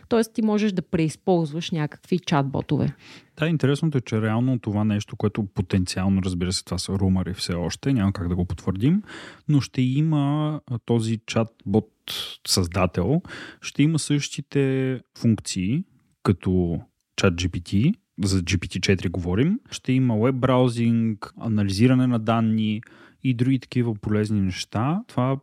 Тоест 0.09 0.35
ти 0.35 0.43
можеш 0.43 0.73
да 0.73 0.83
преизползваш 0.83 1.71
някакви 1.71 2.19
чатботове. 2.19 2.95
Да, 3.37 3.47
интересното 3.47 3.99
е, 3.99 4.00
че 4.00 4.23
реално 4.23 4.59
това 4.59 4.85
нещо, 4.85 5.17
което 5.17 5.47
потенциално, 5.47 6.23
разбира 6.23 6.53
се, 6.53 6.65
това 6.65 6.79
са 6.79 6.93
румъри 6.93 7.35
все 7.35 7.55
още, 7.55 7.93
няма 7.93 8.12
как 8.12 8.29
да 8.29 8.37
го 8.37 8.45
потвърдим, 8.45 9.03
но 9.49 9.61
ще 9.61 9.83
има 9.83 10.61
този 10.85 11.19
чат-бот 11.19 11.88
създател, 12.47 13.23
ще 13.61 13.83
има 13.83 13.99
същите 13.99 15.00
функции, 15.19 15.85
като 16.23 16.81
ChatGPT, 17.21 17.95
за 18.23 18.43
GPT-4 18.43 19.11
говорим, 19.11 19.61
ще 19.71 19.93
има 19.93 20.19
веб 20.19 20.35
браузинг, 20.35 21.33
анализиране 21.41 22.07
на 22.07 22.19
данни 22.19 22.81
и 23.23 23.35
други 23.35 23.59
такива 23.59 23.95
полезни 23.95 24.41
неща. 24.41 25.03
Това 25.07 25.37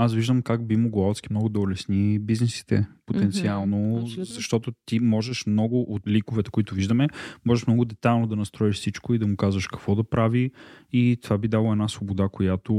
аз 0.00 0.14
виждам 0.14 0.42
как 0.42 0.66
би 0.66 0.76
могло 0.76 1.10
адски 1.10 1.28
много 1.30 1.48
да 1.48 1.60
улесни 1.60 2.18
бизнесите 2.18 2.86
потенциално, 3.06 3.76
mm-hmm, 3.76 4.22
защото 4.22 4.72
ти 4.86 5.00
можеш 5.00 5.46
много 5.46 5.82
от 5.82 6.06
ликовете, 6.06 6.50
които 6.50 6.74
виждаме, 6.74 7.08
можеш 7.44 7.66
много 7.66 7.84
детайлно 7.84 8.26
да 8.26 8.36
настроиш 8.36 8.76
всичко 8.76 9.14
и 9.14 9.18
да 9.18 9.26
му 9.26 9.36
казваш 9.36 9.66
какво 9.66 9.94
да 9.94 10.04
прави. 10.04 10.50
И 10.92 11.18
това 11.22 11.38
би 11.38 11.48
дало 11.48 11.72
една 11.72 11.88
свобода, 11.88 12.28
която 12.28 12.74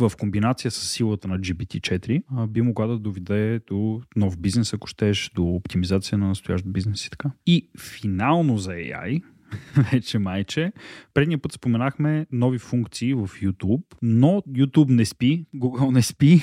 в 0.00 0.12
комбинация 0.18 0.70
с 0.70 0.88
силата 0.88 1.28
на 1.28 1.38
GPT-4 1.38 2.46
би 2.46 2.62
могла 2.62 2.86
да 2.86 2.98
доведе 2.98 3.60
до 3.68 4.00
нов 4.16 4.38
бизнес, 4.38 4.74
ако 4.74 4.86
щеш, 4.86 5.30
до 5.34 5.44
оптимизация 5.44 6.18
на 6.18 6.28
настоящ 6.28 6.64
бизнес 6.68 7.06
и 7.06 7.10
така. 7.10 7.30
И 7.46 7.68
финално 7.78 8.58
за 8.58 8.70
AI, 8.70 9.22
вече 9.92 10.18
майче. 10.18 10.72
Предния 11.14 11.38
път 11.38 11.52
споменахме 11.52 12.26
нови 12.32 12.58
функции 12.58 13.14
в 13.14 13.28
YouTube, 13.28 13.82
но 14.02 14.42
YouTube 14.48 14.90
не 14.90 15.04
спи, 15.04 15.46
Google 15.56 15.90
не 15.90 16.02
спи. 16.02 16.38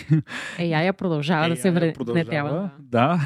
AI 0.57 0.85
я 0.85 0.93
продължава 0.93 1.45
AI 1.45 1.49
да 1.49 1.55
се 1.55 1.71
вреднетява. 1.71 2.69
Да. 2.79 3.19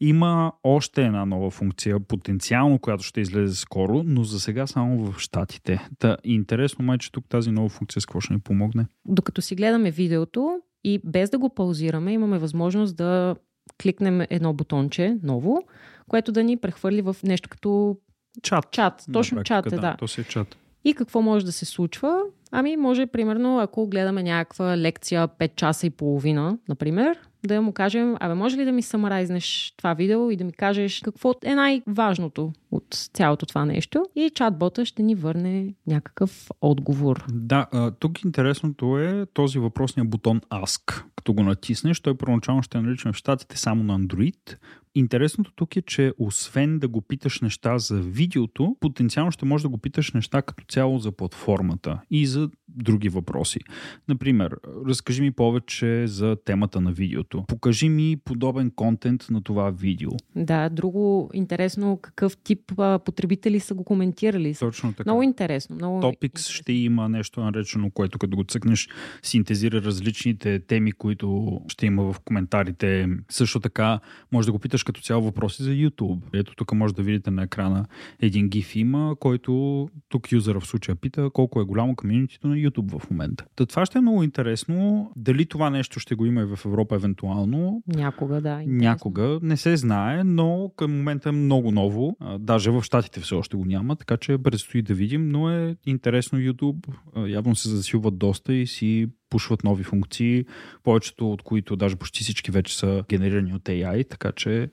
Има 0.00 0.52
още 0.64 1.04
една 1.04 1.24
нова 1.26 1.50
функция, 1.50 2.00
потенциално, 2.00 2.78
която 2.78 3.04
ще 3.04 3.20
излезе 3.20 3.54
скоро, 3.54 4.02
но 4.06 4.24
за 4.24 4.40
сега 4.40 4.66
само 4.66 5.12
в 5.12 5.18
Штатите. 5.18 5.88
Та, 5.98 6.16
интересно 6.24 6.84
май, 6.84 6.98
че 6.98 7.12
тук 7.12 7.28
тази 7.28 7.50
нова 7.50 7.68
функция 7.68 8.02
с 8.02 8.06
какво 8.06 8.20
ще 8.20 8.34
ни 8.34 8.40
помогне. 8.40 8.86
Докато 9.04 9.42
си 9.42 9.54
гледаме 9.54 9.90
видеото 9.90 10.60
и 10.84 11.00
без 11.04 11.30
да 11.30 11.38
го 11.38 11.54
паузираме, 11.54 12.12
имаме 12.12 12.38
възможност 12.38 12.96
да 12.96 13.36
кликнем 13.82 14.20
едно 14.30 14.52
бутонче 14.52 15.16
ново, 15.22 15.62
което 16.08 16.32
да 16.32 16.44
ни 16.44 16.56
прехвърли 16.56 17.02
в 17.02 17.16
нещо 17.24 17.48
като 17.48 17.98
Чат. 18.42 18.70
Чат, 18.70 19.04
точно 19.12 19.42
чат 19.42 19.66
е, 19.66 19.70
да. 19.70 19.80
да. 19.80 19.96
То 19.98 20.08
си 20.08 20.20
е 20.20 20.24
чат. 20.24 20.56
И 20.84 20.94
какво 20.94 21.22
може 21.22 21.44
да 21.44 21.52
се 21.52 21.64
случва? 21.64 22.22
Ами, 22.50 22.76
може, 22.76 23.06
примерно, 23.06 23.58
ако 23.58 23.86
гледаме 23.86 24.22
някаква 24.22 24.78
лекция 24.78 25.28
5 25.28 25.54
часа 25.54 25.86
и 25.86 25.90
половина, 25.90 26.58
например, 26.68 27.18
да 27.46 27.62
му 27.62 27.72
кажем, 27.72 28.16
абе, 28.20 28.34
може 28.34 28.56
ли 28.56 28.64
да 28.64 28.72
ми 28.72 28.82
самарайзнеш 28.82 29.74
това 29.76 29.94
видео 29.94 30.30
и 30.30 30.36
да 30.36 30.44
ми 30.44 30.52
кажеш 30.52 31.00
какво 31.04 31.34
е 31.44 31.54
най-важното 31.54 32.52
от 32.70 33.08
цялото 33.14 33.46
това 33.46 33.64
нещо? 33.64 34.04
И 34.16 34.30
чатбота 34.34 34.84
ще 34.84 35.02
ни 35.02 35.14
върне 35.14 35.74
някакъв 35.86 36.50
отговор. 36.60 37.24
Да, 37.32 37.66
тук 37.98 38.24
интересното 38.24 38.98
е 38.98 39.26
този 39.34 39.58
въпросния 39.58 40.04
бутон 40.04 40.40
Ask. 40.40 41.04
Като 41.16 41.32
го 41.32 41.42
натиснеш, 41.42 42.00
той 42.00 42.16
първоначално 42.16 42.62
ще 42.62 42.78
е 42.78 42.80
наличен 42.80 43.12
в 43.12 43.16
щатите 43.16 43.58
само 43.58 43.82
на 43.82 44.00
Android, 44.00 44.56
Интересното 44.96 45.52
тук 45.56 45.76
е, 45.76 45.82
че 45.82 46.12
освен 46.18 46.78
да 46.78 46.88
го 46.88 47.00
питаш 47.00 47.40
неща 47.40 47.78
за 47.78 48.00
видеото, 48.00 48.76
потенциално 48.80 49.30
ще 49.30 49.44
можеш 49.44 49.62
да 49.62 49.68
го 49.68 49.78
питаш 49.78 50.12
неща 50.12 50.42
като 50.42 50.64
цяло 50.68 50.98
за 50.98 51.12
платформата 51.12 52.00
и 52.10 52.26
за 52.26 52.50
други 52.68 53.08
въпроси. 53.08 53.60
Например, 54.08 54.56
разкажи 54.86 55.22
ми 55.22 55.30
повече 55.30 56.06
за 56.06 56.36
темата 56.44 56.80
на 56.80 56.92
видеото. 56.92 57.33
Покажи 57.42 57.88
ми 57.88 58.16
подобен 58.24 58.70
контент 58.70 59.26
на 59.30 59.42
това 59.42 59.70
видео. 59.70 60.10
Да, 60.36 60.68
друго 60.68 61.30
интересно, 61.34 61.98
какъв 62.02 62.36
тип 62.36 62.78
а, 62.78 62.98
потребители 62.98 63.60
са 63.60 63.74
го 63.74 63.84
коментирали. 63.84 64.54
Точно 64.54 64.92
така. 64.92 65.10
Много 65.10 65.22
интересно. 65.22 65.76
Много 65.76 66.00
Topics 66.00 66.24
интересно. 66.24 66.54
ще 66.54 66.72
има 66.72 67.08
нещо 67.08 67.40
наречено, 67.40 67.90
което 67.90 68.18
като 68.18 68.36
го 68.36 68.44
цъкнеш, 68.44 68.88
синтезира 69.22 69.82
различните 69.82 70.60
теми, 70.60 70.92
които 70.92 71.60
ще 71.68 71.86
има 71.86 72.12
в 72.12 72.20
коментарите. 72.20 73.08
Също 73.30 73.60
така, 73.60 74.00
може 74.32 74.46
да 74.46 74.52
го 74.52 74.58
питаш 74.58 74.82
като 74.82 75.00
цяло 75.00 75.22
въпроси 75.22 75.62
за 75.62 75.70
YouTube. 75.70 76.20
Ето 76.32 76.54
тук 76.56 76.72
може 76.72 76.94
да 76.94 77.02
видите 77.02 77.30
на 77.30 77.42
екрана 77.42 77.86
един 78.20 78.48
гиф 78.48 78.76
има, 78.76 79.16
който 79.20 79.88
тук 80.08 80.32
юзера 80.32 80.60
в 80.60 80.66
случая 80.66 80.96
пита 80.96 81.30
колко 81.32 81.60
е 81.60 81.64
голямо 81.64 81.96
комьюнитито 81.96 82.48
на 82.48 82.56
YouTube 82.56 82.98
в 82.98 83.10
момента. 83.10 83.44
Та 83.56 83.66
това 83.66 83.86
ще 83.86 83.98
е 83.98 84.00
много 84.00 84.22
интересно. 84.22 85.10
Дали 85.16 85.46
това 85.46 85.70
нещо 85.70 86.00
ще 86.00 86.14
го 86.14 86.26
има 86.26 86.40
и 86.40 86.44
в 86.44 86.58
Европа 86.64 86.96
евентуално? 87.24 87.82
Някога, 87.86 88.40
да. 88.40 88.62
Интересно. 88.62 88.88
Някога. 88.88 89.38
Не 89.42 89.56
се 89.56 89.76
знае, 89.76 90.24
но 90.24 90.72
към 90.76 90.96
момента 90.96 91.28
е 91.28 91.32
много 91.32 91.70
ново. 91.70 92.16
Даже 92.38 92.70
в 92.70 92.82
Штатите 92.82 93.20
все 93.20 93.34
още 93.34 93.56
го 93.56 93.64
няма, 93.64 93.96
така 93.96 94.16
че 94.16 94.38
предстои 94.38 94.82
да 94.82 94.94
видим, 94.94 95.28
но 95.28 95.50
е 95.50 95.76
интересно 95.86 96.38
YouTube. 96.38 96.86
Явно 97.28 97.54
се 97.54 97.68
засилват 97.68 98.18
доста 98.18 98.54
и 98.54 98.66
си 98.66 99.06
пушват 99.30 99.64
нови 99.64 99.82
функции, 99.82 100.44
повечето 100.82 101.32
от 101.32 101.42
които 101.42 101.76
даже 101.76 101.96
почти 101.96 102.22
всички 102.22 102.50
вече 102.50 102.78
са 102.78 103.04
генерирани 103.08 103.54
от 103.54 103.62
AI, 103.62 104.08
така 104.08 104.32
че 104.32 104.70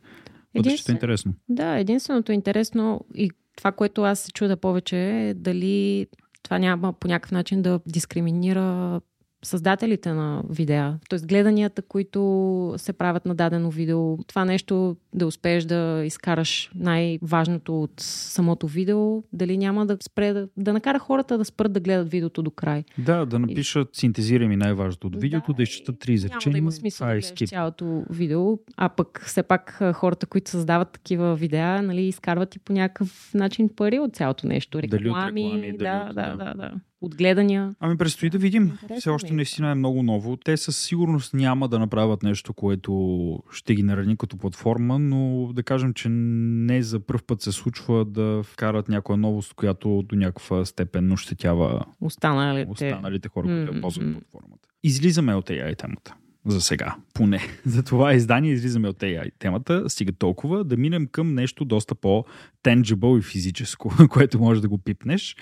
бъдещето 0.55 0.91
е 0.91 0.93
интересно. 0.93 1.33
Да, 1.49 1.77
единственото 1.77 2.31
интересно 2.31 3.05
и 3.15 3.31
това, 3.55 3.71
което 3.71 4.03
аз 4.03 4.19
се 4.19 4.31
чуда 4.31 4.57
повече 4.57 4.97
е 4.97 5.33
дали 5.33 6.07
това 6.43 6.59
няма 6.59 6.93
по 6.93 7.07
някакъв 7.07 7.31
начин 7.31 7.61
да 7.61 7.79
дискриминира 7.87 9.01
създателите 9.43 10.13
на 10.13 10.43
видеа, 10.49 10.97
т.е. 11.09 11.19
гледанията, 11.19 11.81
които 11.81 12.73
се 12.77 12.93
правят 12.93 13.25
на 13.25 13.35
дадено 13.35 13.69
видео. 13.69 14.17
Това 14.17 14.45
нещо 14.45 14.97
да 15.13 15.27
успееш 15.27 15.63
да 15.63 16.03
изкараш 16.05 16.71
най-важното 16.75 17.83
от 17.83 17.93
самото 17.99 18.67
видео, 18.67 19.23
дали 19.33 19.57
няма 19.57 19.85
да 19.85 19.97
спре 20.03 20.33
да, 20.33 20.47
да 20.57 20.73
накара 20.73 20.99
хората 20.99 21.37
да 21.37 21.45
спрат 21.45 21.73
да 21.73 21.79
гледат 21.79 22.09
видеото 22.09 22.43
до 22.43 22.51
край. 22.51 22.83
Да, 22.97 23.25
да 23.25 23.39
напишат, 23.39 23.89
и... 23.93 23.99
синтезирай 23.99 24.47
ми 24.47 24.55
най-важното 24.55 25.07
от 25.07 25.21
видеото, 25.21 25.53
да, 25.53 25.57
да 25.57 25.63
изчитат 25.63 25.99
три 25.99 26.13
изречения. 26.13 26.41
Няма 26.45 26.51
да 26.51 26.57
има 26.57 26.71
смисъл 26.71 27.07
да 27.07 27.13
гледаш 27.13 27.49
цялото 27.49 28.03
видео, 28.09 28.59
а 28.77 28.89
пък 28.89 29.23
все 29.25 29.43
пак 29.43 29.79
хората, 29.93 30.25
които 30.25 30.51
създават 30.51 30.91
такива 30.91 31.35
видеа, 31.35 31.81
нали, 31.81 32.01
изкарват 32.01 32.55
и 32.55 32.59
по 32.59 32.73
някакъв 32.73 33.31
начин 33.33 33.69
пари 33.75 33.99
от 33.99 34.15
цялото 34.15 34.47
нещо. 34.47 34.81
Реклами, 34.81 35.03
дали 35.03 35.09
от 35.09 35.17
реклами, 35.17 35.71
да, 35.71 35.77
дали 35.77 36.31
от, 36.31 36.37
да, 36.37 36.45
да, 36.45 36.53
да 36.53 36.71
от 37.01 37.15
гледания. 37.15 37.75
Ами 37.79 37.97
предстои 37.97 38.29
да 38.29 38.37
видим. 38.37 38.63
Интересно 38.63 38.99
Все 38.99 39.09
още 39.09 39.33
наистина 39.33 39.71
е 39.71 39.75
много 39.75 40.03
ново. 40.03 40.37
Те 40.37 40.57
със 40.57 40.77
сигурност 40.77 41.33
няма 41.33 41.67
да 41.67 41.79
направят 41.79 42.23
нещо, 42.23 42.53
което 42.53 43.43
ще 43.51 43.75
ги 43.75 43.83
нарани 43.83 44.17
като 44.17 44.37
платформа, 44.37 44.99
но 44.99 45.53
да 45.53 45.63
кажем, 45.63 45.93
че 45.93 46.09
не 46.09 46.83
за 46.83 46.99
първ 46.99 47.21
път 47.27 47.41
се 47.41 47.51
случва 47.51 48.05
да 48.05 48.43
вкарат 48.43 48.89
някоя 48.89 49.17
новост, 49.17 49.53
която 49.53 50.03
до 50.09 50.15
някаква 50.15 50.65
степен 50.65 51.11
ощетява 51.11 51.85
останалите, 52.01 52.71
останалите 52.71 53.29
хора, 53.29 53.47
които 53.47 53.73
mm-hmm. 53.73 53.81
ползват 53.81 54.11
платформата. 54.11 54.69
Излизаме 54.83 55.35
от 55.35 55.49
AI 55.49 55.77
темата 55.77 56.15
за 56.45 56.61
сега, 56.61 56.95
поне. 57.13 57.39
За 57.65 57.83
това 57.83 58.13
издание 58.13 58.53
излизаме 58.53 58.89
от 58.89 58.99
AI 58.99 59.31
темата, 59.39 59.89
стига 59.89 60.11
толкова, 60.11 60.63
да 60.63 60.77
минем 60.77 61.07
към 61.07 61.33
нещо 61.33 61.65
доста 61.65 61.95
по-tangible 61.95 63.19
и 63.19 63.21
физическо, 63.21 63.93
което 64.09 64.39
може 64.39 64.61
да 64.61 64.69
го 64.69 64.77
пипнеш. 64.77 65.35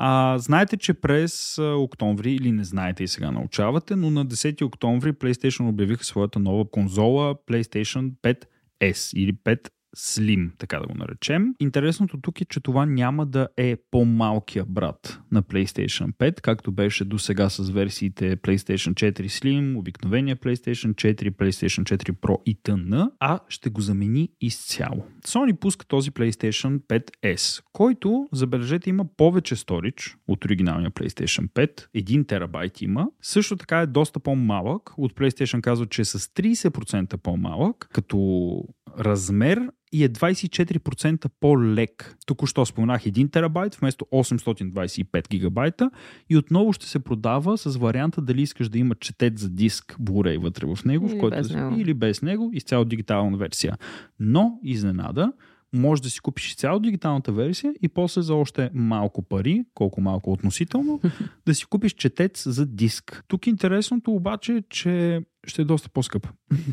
А, 0.00 0.38
знаете, 0.38 0.76
че 0.76 0.94
през 0.94 1.58
октомври, 1.58 2.32
или 2.32 2.52
не 2.52 2.64
знаете 2.64 3.04
и 3.04 3.08
сега 3.08 3.30
научавате, 3.30 3.96
но 3.96 4.10
на 4.10 4.26
10 4.26 4.62
октомври 4.62 5.12
PlayStation 5.12 5.68
обявиха 5.68 6.04
своята 6.04 6.38
нова 6.38 6.70
конзола 6.70 7.34
PlayStation 7.34 8.12
5S 8.22 9.16
или 9.16 9.34
5 9.34 9.70
Slim, 9.96 10.50
така 10.58 10.78
да 10.78 10.86
го 10.86 10.94
наречем. 10.94 11.54
Интересното 11.60 12.20
тук 12.20 12.40
е, 12.40 12.44
че 12.44 12.60
това 12.60 12.86
няма 12.86 13.26
да 13.26 13.48
е 13.56 13.76
по-малкия 13.90 14.64
брат 14.64 15.20
на 15.32 15.42
PlayStation 15.42 16.12
5, 16.12 16.40
както 16.40 16.72
беше 16.72 17.04
до 17.04 17.18
сега 17.18 17.48
с 17.48 17.70
версиите 17.70 18.36
PlayStation 18.36 19.12
4 19.12 19.26
Slim, 19.26 19.78
обикновения 19.78 20.36
PlayStation 20.36 20.94
4, 20.94 21.30
PlayStation 21.30 21.96
4 21.96 22.12
Pro 22.12 22.42
и 22.46 22.54
т.н., 22.62 23.10
а 23.20 23.40
ще 23.48 23.70
го 23.70 23.80
замени 23.80 24.28
изцяло. 24.40 25.04
Sony 25.26 25.58
пуска 25.58 25.86
този 25.86 26.10
PlayStation 26.10 26.80
5S, 26.80 27.62
който, 27.72 28.28
забележете, 28.32 28.90
има 28.90 29.04
повече 29.16 29.56
сторич 29.56 30.16
от 30.28 30.44
оригиналния 30.44 30.90
PlayStation 30.90 31.48
5, 31.48 31.86
1 31.96 32.28
терабайт 32.28 32.82
има. 32.82 33.08
Също 33.22 33.56
така 33.56 33.80
е 33.80 33.86
доста 33.86 34.20
по-малък. 34.20 34.90
От 34.96 35.12
PlayStation 35.12 35.60
казва, 35.60 35.86
че 35.86 36.02
е 36.02 36.04
с 36.04 36.18
30% 36.18 37.16
по-малък, 37.16 37.88
като 37.92 38.62
размер 38.98 39.70
и 39.92 40.04
е 40.04 40.08
24% 40.08 41.28
по-лек. 41.40 42.16
Току-що 42.26 42.66
споменах 42.66 43.02
1 43.02 43.30
терабайт 43.30 43.74
вместо 43.74 44.06
825 44.12 45.28
гигабайта 45.28 45.90
и 46.30 46.36
отново 46.36 46.72
ще 46.72 46.86
се 46.86 46.98
продава 46.98 47.58
с 47.58 47.76
варианта 47.76 48.20
дали 48.20 48.42
искаш 48.42 48.68
да 48.68 48.78
има 48.78 48.94
четет 48.94 49.38
за 49.38 49.50
диск 49.50 49.96
Blu-ray 50.00 50.38
вътре 50.38 50.66
в 50.66 50.84
него, 50.84 51.06
или 51.06 51.16
в 51.16 51.20
който 51.20 51.36
без 51.36 51.50
него. 51.50 51.76
или 51.80 51.94
без 51.94 52.22
него, 52.22 52.50
изцяло 52.52 52.84
дигитална 52.84 53.36
версия. 53.36 53.78
Но, 54.20 54.60
изненада, 54.64 55.32
може 55.72 56.02
да 56.02 56.10
си 56.10 56.20
купиш 56.20 56.56
цяло 56.56 56.80
дигиталната 56.80 57.32
версия 57.32 57.74
и 57.82 57.88
после 57.88 58.22
за 58.22 58.34
още 58.34 58.70
малко 58.74 59.22
пари, 59.22 59.64
колко 59.74 60.00
малко 60.00 60.32
относително, 60.32 61.00
да 61.46 61.54
си 61.54 61.66
купиш 61.66 61.92
четец 61.92 62.48
за 62.48 62.66
диск. 62.66 63.24
Тук 63.28 63.46
интересното 63.46 64.12
обаче 64.12 64.52
е, 64.52 64.62
че 64.62 65.20
ще 65.46 65.62
е 65.62 65.64
доста 65.64 65.88
по-скъп. 65.88 66.26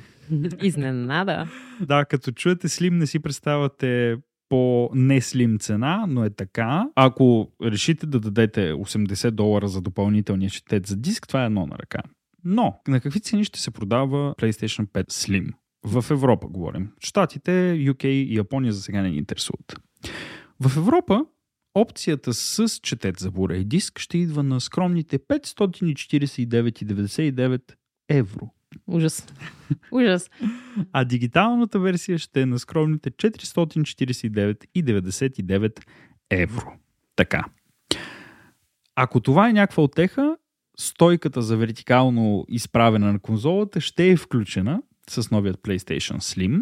Изненада. 0.63 1.47
да, 1.81 2.05
като 2.05 2.31
чуете 2.31 2.69
слим, 2.69 2.97
не 2.97 3.07
си 3.07 3.19
представяте 3.19 4.17
по 4.49 4.89
неслим 4.93 5.59
цена, 5.59 6.05
но 6.07 6.23
е 6.23 6.29
така. 6.29 6.89
Ако 6.95 7.51
решите 7.63 8.05
да 8.05 8.19
дадете 8.19 8.71
80 8.71 9.31
долара 9.31 9.67
за 9.67 9.81
допълнителния 9.81 10.49
четец 10.49 10.89
за 10.89 10.95
диск, 10.95 11.27
това 11.27 11.43
е 11.43 11.45
едно 11.45 11.65
на 11.65 11.77
ръка. 11.77 11.99
Но 12.43 12.79
на 12.87 12.99
какви 12.99 13.19
цени 13.19 13.45
ще 13.45 13.59
се 13.59 13.71
продава 13.71 14.35
PlayStation 14.35 14.87
5 14.87 15.11
Slim? 15.11 15.51
В 15.85 16.05
Европа 16.11 16.47
говорим. 16.47 16.91
Штатите, 16.99 17.51
UK 17.77 18.05
и 18.05 18.35
Япония 18.35 18.73
за 18.73 18.81
сега 18.81 19.01
не 19.01 19.09
ни 19.09 19.17
интересуват. 19.17 19.79
В 20.59 20.77
Европа 20.77 21.25
опцията 21.75 22.33
с 22.33 22.79
четет 22.79 23.19
за 23.19 23.31
Blu-ray 23.31 23.63
диск 23.63 23.99
ще 23.99 24.17
идва 24.17 24.43
на 24.43 24.61
скромните 24.61 25.19
549,99 25.19 27.61
евро. 28.09 28.49
Ужас. 28.87 29.27
Ужас. 29.91 30.29
А 30.91 31.05
дигиталната 31.05 31.79
версия 31.79 32.17
ще 32.17 32.41
е 32.41 32.45
на 32.45 32.59
скромните 32.59 33.11
449,99 33.11 35.79
евро. 36.29 36.71
Така. 37.15 37.45
Ако 38.95 39.19
това 39.19 39.49
е 39.49 39.53
някаква 39.53 39.83
отеха, 39.83 40.37
стойката 40.77 41.41
за 41.41 41.57
вертикално 41.57 42.45
изправена 42.49 43.13
на 43.13 43.19
конзолата 43.19 43.81
ще 43.81 44.09
е 44.09 44.17
включена 44.17 44.81
с 45.09 45.31
новият 45.31 45.57
PlayStation 45.57 46.17
Slim. 46.17 46.61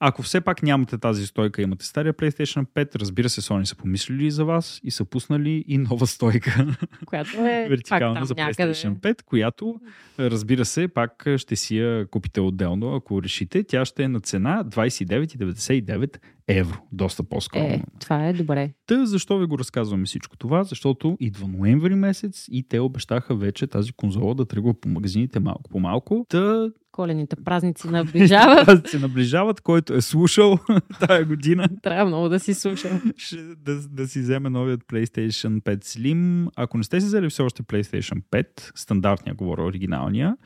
Ако 0.00 0.22
все 0.22 0.40
пак 0.40 0.62
нямате 0.62 0.98
тази 0.98 1.26
стойка, 1.26 1.62
имате 1.62 1.86
стария 1.86 2.14
PlayStation 2.14 2.66
5, 2.66 3.00
разбира 3.00 3.28
се, 3.28 3.40
Sony 3.40 3.64
са 3.64 3.76
помислили 3.76 4.30
за 4.30 4.44
вас 4.44 4.80
и 4.84 4.90
са 4.90 5.04
пуснали 5.04 5.64
и 5.68 5.78
нова 5.78 6.06
стойка. 6.06 6.66
Която 7.06 7.46
е 7.46 7.66
вертикална 7.70 8.24
за 8.24 8.34
някъде. 8.34 8.72
PlayStation 8.72 8.96
5, 8.96 9.22
която, 9.22 9.80
разбира 10.18 10.64
се, 10.64 10.88
пак 10.88 11.28
ще 11.36 11.56
си 11.56 11.78
я 11.78 12.06
купите 12.10 12.40
отделно, 12.40 12.94
ако 12.94 13.22
решите. 13.22 13.64
Тя 13.64 13.84
ще 13.84 14.02
е 14.02 14.08
на 14.08 14.20
цена 14.20 14.64
29,99 14.64 16.16
евро. 16.48 16.78
Доста 16.92 17.22
по-скоро. 17.22 17.62
Е, 17.62 17.82
това 18.00 18.26
е 18.26 18.32
добре. 18.32 18.72
Та 18.86 19.06
защо 19.06 19.38
ви 19.38 19.46
го 19.46 19.58
разказваме 19.58 20.04
всичко 20.04 20.36
това? 20.36 20.64
Защото 20.64 21.16
идва 21.20 21.48
ноември 21.48 21.94
месец 21.94 22.46
и 22.50 22.68
те 22.68 22.80
обещаха 22.80 23.34
вече 23.34 23.66
тази 23.66 23.92
конзола 23.92 24.34
да 24.34 24.44
тръгва 24.44 24.80
по 24.80 24.88
магазините 24.88 25.40
малко 25.40 25.70
по 25.70 25.80
малко. 25.80 26.26
Та 26.28 26.68
Колените 26.96 27.36
празници 27.44 27.88
наближават. 27.88 28.88
се 28.88 28.98
наближават, 28.98 29.60
който 29.60 29.94
е 29.94 30.00
слушал 30.00 30.58
тая 31.00 31.24
година, 31.24 31.68
Трябва 31.82 32.06
много 32.06 32.28
да 32.28 32.40
си 32.40 32.54
слушам. 32.54 33.12
ще, 33.16 33.36
да, 33.36 33.88
да 33.88 34.08
си 34.08 34.20
вземе 34.20 34.50
новият 34.50 34.80
PlayStation 34.80 35.62
5 35.62 35.84
Slim. 35.84 36.48
Ако 36.56 36.78
не 36.78 36.84
сте 36.84 37.00
си 37.00 37.06
взели 37.06 37.30
все 37.30 37.42
още 37.42 37.62
PlayStation 37.62 38.22
5, 38.30 38.46
стандартния 38.74 39.34
говоря, 39.34 39.62
оригиналния, 39.64 40.36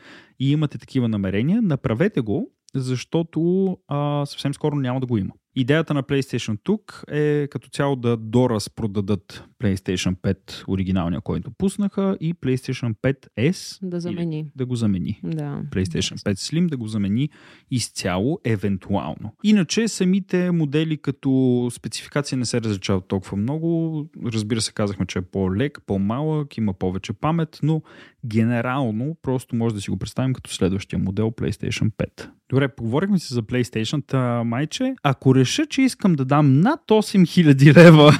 и 0.40 0.50
имате 0.50 0.78
такива 0.78 1.08
намерения, 1.08 1.62
направете 1.62 2.20
го, 2.20 2.52
защото 2.74 3.76
а, 3.88 4.26
съвсем 4.26 4.54
скоро 4.54 4.76
няма 4.76 5.00
да 5.00 5.06
го 5.06 5.18
има. 5.18 5.32
Идеята 5.56 5.94
на 5.94 6.02
PlayStation 6.02 6.58
тук 6.62 7.04
е 7.10 7.48
като 7.50 7.68
цяло 7.68 7.96
да 7.96 8.16
доразпродадат 8.16 9.44
PlayStation 9.62 10.16
5 10.16 10.64
оригиналния, 10.68 11.20
който 11.20 11.50
пуснаха 11.50 12.16
и 12.20 12.34
PlayStation 12.34 12.94
5S 13.02 13.78
Да 13.82 14.00
замени. 14.00 14.50
да 14.56 14.66
го 14.66 14.74
замени. 14.76 15.20
Да. 15.24 15.62
PlayStation 15.70 16.16
5 16.16 16.32
Slim 16.34 16.68
да 16.68 16.76
го 16.76 16.86
замени 16.86 17.28
изцяло, 17.70 18.40
евентуално. 18.44 19.34
Иначе 19.44 19.88
самите 19.88 20.50
модели 20.50 20.96
като 20.96 21.68
спецификация 21.72 22.38
не 22.38 22.44
се 22.44 22.60
различават 22.60 23.08
толкова 23.08 23.36
много. 23.36 24.04
Разбира 24.24 24.60
се, 24.60 24.72
казахме, 24.72 25.06
че 25.06 25.18
е 25.18 25.22
по-лек, 25.22 25.78
по-малък, 25.86 26.56
има 26.56 26.72
повече 26.74 27.12
памет, 27.12 27.58
но 27.62 27.82
генерално 28.26 29.16
просто 29.22 29.56
може 29.56 29.74
да 29.74 29.80
си 29.80 29.90
го 29.90 29.96
представим 29.96 30.32
като 30.34 30.50
следващия 30.50 30.98
модел 30.98 31.30
PlayStation 31.30 31.90
5. 31.90 32.30
Добре, 32.50 32.68
поговорихме 32.68 33.18
си 33.18 33.34
за 33.34 33.42
PlayStation, 33.42 34.42
майче, 34.42 34.94
ако 35.02 35.34
реша, 35.40 35.66
че 35.66 35.82
искам 35.82 36.14
да 36.14 36.24
дам 36.24 36.60
над 36.60 36.80
8000 36.88 37.76
лева 37.76 38.12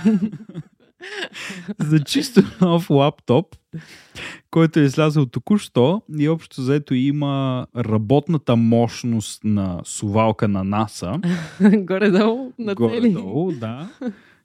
за 1.78 2.04
чисто 2.04 2.42
нов 2.60 2.90
лаптоп, 2.90 3.56
който 4.50 4.80
е 4.80 4.82
излязъл 4.82 5.26
току-що 5.26 6.02
и 6.18 6.28
общо 6.28 6.62
заето 6.62 6.95
има 6.95 7.66
работната 7.76 8.56
мощност 8.56 9.45
на 9.45 9.80
сувалка 9.84 10.49
на 10.49 10.64
НАСА. 10.64 11.21
Горе-долу 11.60 12.52
на. 12.58 12.75
Горе-долу, 12.75 13.52
да. 13.52 13.88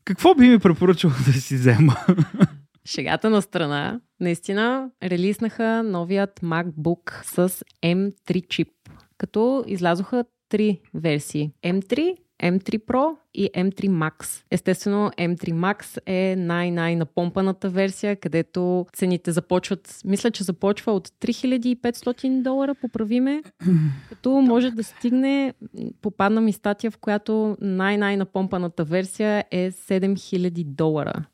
Какво 0.06 0.36
би 0.36 0.50
ми 0.50 0.60
препоръчал 0.60 1.12
да 1.26 1.34
си 1.34 1.56
взема? 1.56 1.96
Шегата 2.86 3.30
на 3.30 3.42
страна, 3.42 4.00
наистина 4.20 4.90
релизнаха 5.04 5.84
новият 5.84 6.40
MacBook 6.40 7.24
с 7.24 7.64
M3 7.84 8.48
чип, 8.48 8.70
като 9.18 9.64
излязоха 9.68 10.26
три 10.50 10.80
версии. 10.94 11.52
M3, 11.66 12.16
M3 12.44 12.86
Pro 12.86 13.16
и 13.34 13.50
M3 13.56 13.90
Max. 13.90 14.44
Естествено, 14.52 15.12
M3 15.18 15.54
Max 15.54 16.00
е 16.06 16.36
най-най-напомпаната 16.36 17.70
версия, 17.70 18.16
където 18.16 18.86
цените 18.94 19.32
започват, 19.32 20.02
мисля, 20.06 20.32
че 20.32 20.44
започва 20.44 20.92
от 20.92 21.08
3500 21.08 22.42
долара, 22.42 22.76
поправиме, 22.76 23.44
като 24.10 24.32
може 24.32 24.72
да 24.72 24.84
стигне, 24.84 25.54
попадна 26.02 26.42
ми 26.42 26.54
статия, 26.54 26.92
в 26.92 26.98
която 26.98 27.58
най-най-напомпаната 27.62 28.84
версия 28.84 29.44
е 29.52 29.72
7000 29.72 30.64
долара. 30.66 31.26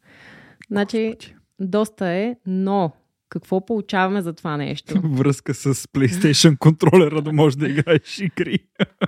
Значи, 0.69 1.15
доста 1.59 2.07
е, 2.07 2.35
но 2.45 2.91
какво 3.31 3.65
получаваме 3.65 4.21
за 4.21 4.33
това 4.33 4.57
нещо? 4.57 5.01
Връзка 5.03 5.53
с 5.53 5.73
PlayStation 5.73 6.57
контролера 6.57 7.21
да 7.21 7.33
можеш 7.33 7.55
да 7.55 7.67
играеш 7.69 8.19
игри. 8.19 8.59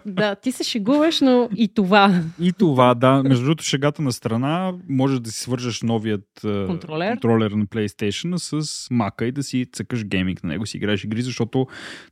Да, 0.05 0.35
ти 0.35 0.51
се 0.51 0.63
шегуваш, 0.63 1.21
но 1.21 1.49
и 1.55 1.67
това. 1.67 2.21
И 2.39 2.53
това, 2.53 2.93
да. 2.93 3.23
Между 3.23 3.45
другото, 3.45 3.63
шегата 3.63 4.01
на 4.01 4.11
страна, 4.11 4.73
можеш 4.89 5.19
да 5.19 5.31
си 5.31 5.39
свържеш 5.39 5.81
новият 5.81 6.43
е, 6.45 6.65
Контролер. 6.67 7.11
контролер 7.11 7.51
на 7.51 7.65
PlayStation 7.65 8.37
с 8.37 8.87
мака 8.91 9.25
и 9.25 9.31
да 9.31 9.43
си 9.43 9.65
цъкаш 9.73 10.05
гейминг 10.05 10.43
на 10.43 10.49
него, 10.49 10.65
си 10.65 10.77
играеш 10.77 11.03
игри, 11.03 11.21
защото 11.21 11.67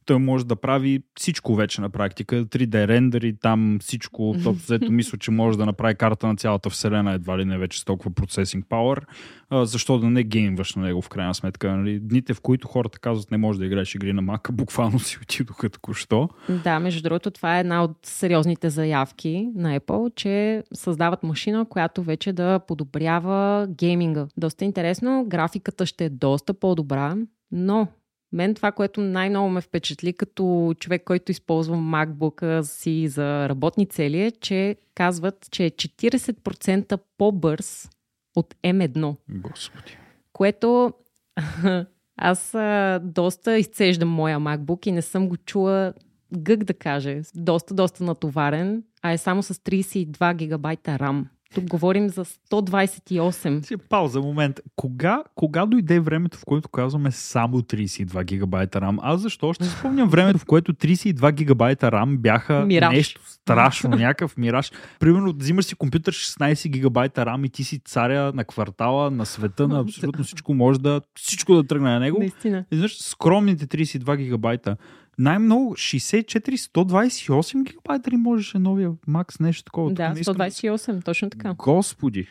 той 0.05 0.17
може 0.17 0.45
да 0.45 0.55
прави 0.55 1.03
всичко 1.19 1.55
вече 1.55 1.81
на 1.81 1.89
практика. 1.89 2.45
3D 2.45 2.87
рендери, 2.87 3.37
там 3.41 3.77
всичко. 3.81 4.35
То, 4.43 4.53
взето 4.53 4.91
мисля, 4.91 5.17
че 5.17 5.31
може 5.31 5.57
да 5.57 5.65
направи 5.65 5.95
карта 5.95 6.27
на 6.27 6.35
цялата 6.35 6.69
вселена, 6.69 7.13
едва 7.13 7.37
ли 7.37 7.45
не 7.45 7.57
вече 7.57 7.79
с 7.79 7.85
толкова 7.85 8.11
процесинг 8.11 8.65
power. 8.65 9.01
А, 9.49 9.65
защо 9.65 9.99
да 9.99 10.09
не 10.09 10.23
геймваш 10.23 10.75
на 10.75 10.81
него 10.81 11.01
в 11.01 11.09
крайна 11.09 11.35
сметка? 11.35 11.77
Нали? 11.77 12.00
Дните, 12.01 12.33
в 12.33 12.41
които 12.41 12.67
хората 12.67 12.99
казват 12.99 13.31
не 13.31 13.37
можеш 13.37 13.59
да 13.59 13.65
играеш 13.65 13.95
игри 13.95 14.13
на 14.13 14.21
мака, 14.21 14.51
буквално 14.51 14.99
си 14.99 15.19
отидоха 15.21 15.69
току-що. 15.69 16.29
Да, 16.63 16.79
между 16.79 17.01
другото, 17.01 17.31
това 17.31 17.57
е 17.57 17.59
една 17.59 17.83
от 17.83 17.97
сериозните 18.03 18.69
заявки 18.69 19.49
на 19.55 19.79
Apple, 19.79 20.15
че 20.15 20.63
създават 20.73 21.23
машина, 21.23 21.65
която 21.69 22.03
вече 22.03 22.33
да 22.33 22.59
подобрява 22.59 23.67
гейминга. 23.69 24.27
Доста 24.37 24.65
интересно, 24.65 25.25
графиката 25.27 25.85
ще 25.85 26.05
е 26.05 26.09
доста 26.09 26.53
по-добра, 26.53 27.15
но 27.51 27.87
мен 28.33 28.55
това, 28.55 28.71
което 28.71 29.01
най-много 29.01 29.49
ме 29.49 29.61
впечатли 29.61 30.13
като 30.13 30.73
човек, 30.79 31.03
който 31.05 31.31
използва 31.31 31.75
MacBook 31.75 32.61
си 32.61 33.07
за 33.07 33.49
работни 33.49 33.85
цели 33.85 34.21
е, 34.21 34.31
че 34.31 34.75
казват, 34.95 35.47
че 35.51 35.65
е 35.65 35.71
40% 35.71 36.99
по-бърз 37.17 37.89
от 38.35 38.55
M1 38.63 39.15
Господи. 39.29 39.97
което 40.33 40.93
аз 42.17 42.55
а, 42.55 42.99
доста 43.03 43.57
изцеждам 43.57 44.09
моя 44.09 44.39
MacBook 44.39 44.87
и 44.87 44.91
не 44.91 45.01
съм 45.01 45.29
го 45.29 45.37
чула 45.37 45.93
гък 46.37 46.63
да 46.63 46.73
каже. 46.73 47.21
Доста, 47.35 47.73
доста 47.73 48.03
натоварен, 48.03 48.83
а 49.01 49.11
е 49.11 49.17
само 49.17 49.43
с 49.43 49.53
32 49.53 50.35
гигабайта 50.35 50.91
RAM. 50.91 51.25
Тук 51.55 51.63
говорим 51.63 52.09
за 52.09 52.25
128. 52.25 53.65
Си 53.65 53.77
пауза 53.77 54.21
момент. 54.21 54.59
Кога, 54.75 55.23
кога 55.35 55.65
дойде 55.65 55.99
времето, 55.99 56.37
в 56.37 56.45
което 56.45 56.69
казваме 56.69 57.11
само 57.11 57.61
32 57.61 58.23
гигабайта 58.23 58.81
RAM? 58.81 58.99
Аз 59.01 59.21
защо 59.21 59.47
още 59.47 59.65
спомням 59.65 60.09
времето, 60.09 60.39
в 60.39 60.45
което 60.45 60.73
32 60.73 61.31
гигабайта 61.31 61.91
RAM 61.91 62.17
бяха 62.17 62.65
Мираж. 62.65 62.95
нещо 62.95 63.21
страшно, 63.25 63.89
някакъв 63.89 64.37
мираж. 64.37 64.71
Примерно, 64.99 65.33
взимаш 65.37 65.65
си 65.65 65.75
компютър 65.75 66.13
16 66.13 66.69
гигабайта 66.69 67.25
RAM 67.25 67.45
и 67.45 67.49
ти 67.49 67.63
си 67.63 67.79
царя 67.79 68.31
на 68.35 68.43
квартала, 68.43 69.11
на 69.11 69.25
света, 69.25 69.67
на 69.67 69.79
абсолютно 69.79 70.23
всичко. 70.23 70.53
Може 70.53 70.79
да 70.79 71.01
всичко 71.15 71.55
да 71.55 71.63
тръгне 71.63 71.89
на 71.89 71.99
него. 71.99 72.19
Наистина. 72.19 72.65
И 72.71 72.75
знаеш, 72.75 72.97
скромните 72.97 73.67
32 73.67 74.17
гигабайта. 74.17 74.77
Най-много 75.17 75.75
64, 75.75 76.55
128 76.55 77.63
гигабайта 77.63 78.11
ли 78.11 78.17
можеше 78.17 78.59
новия 78.59 78.91
Макс 79.07 79.39
нещо 79.39 79.63
такова? 79.63 79.93
Да, 79.93 80.13
искам 80.17 80.35
128, 80.35 81.05
точно 81.05 81.29
така. 81.29 81.53
Господи. 81.57 82.27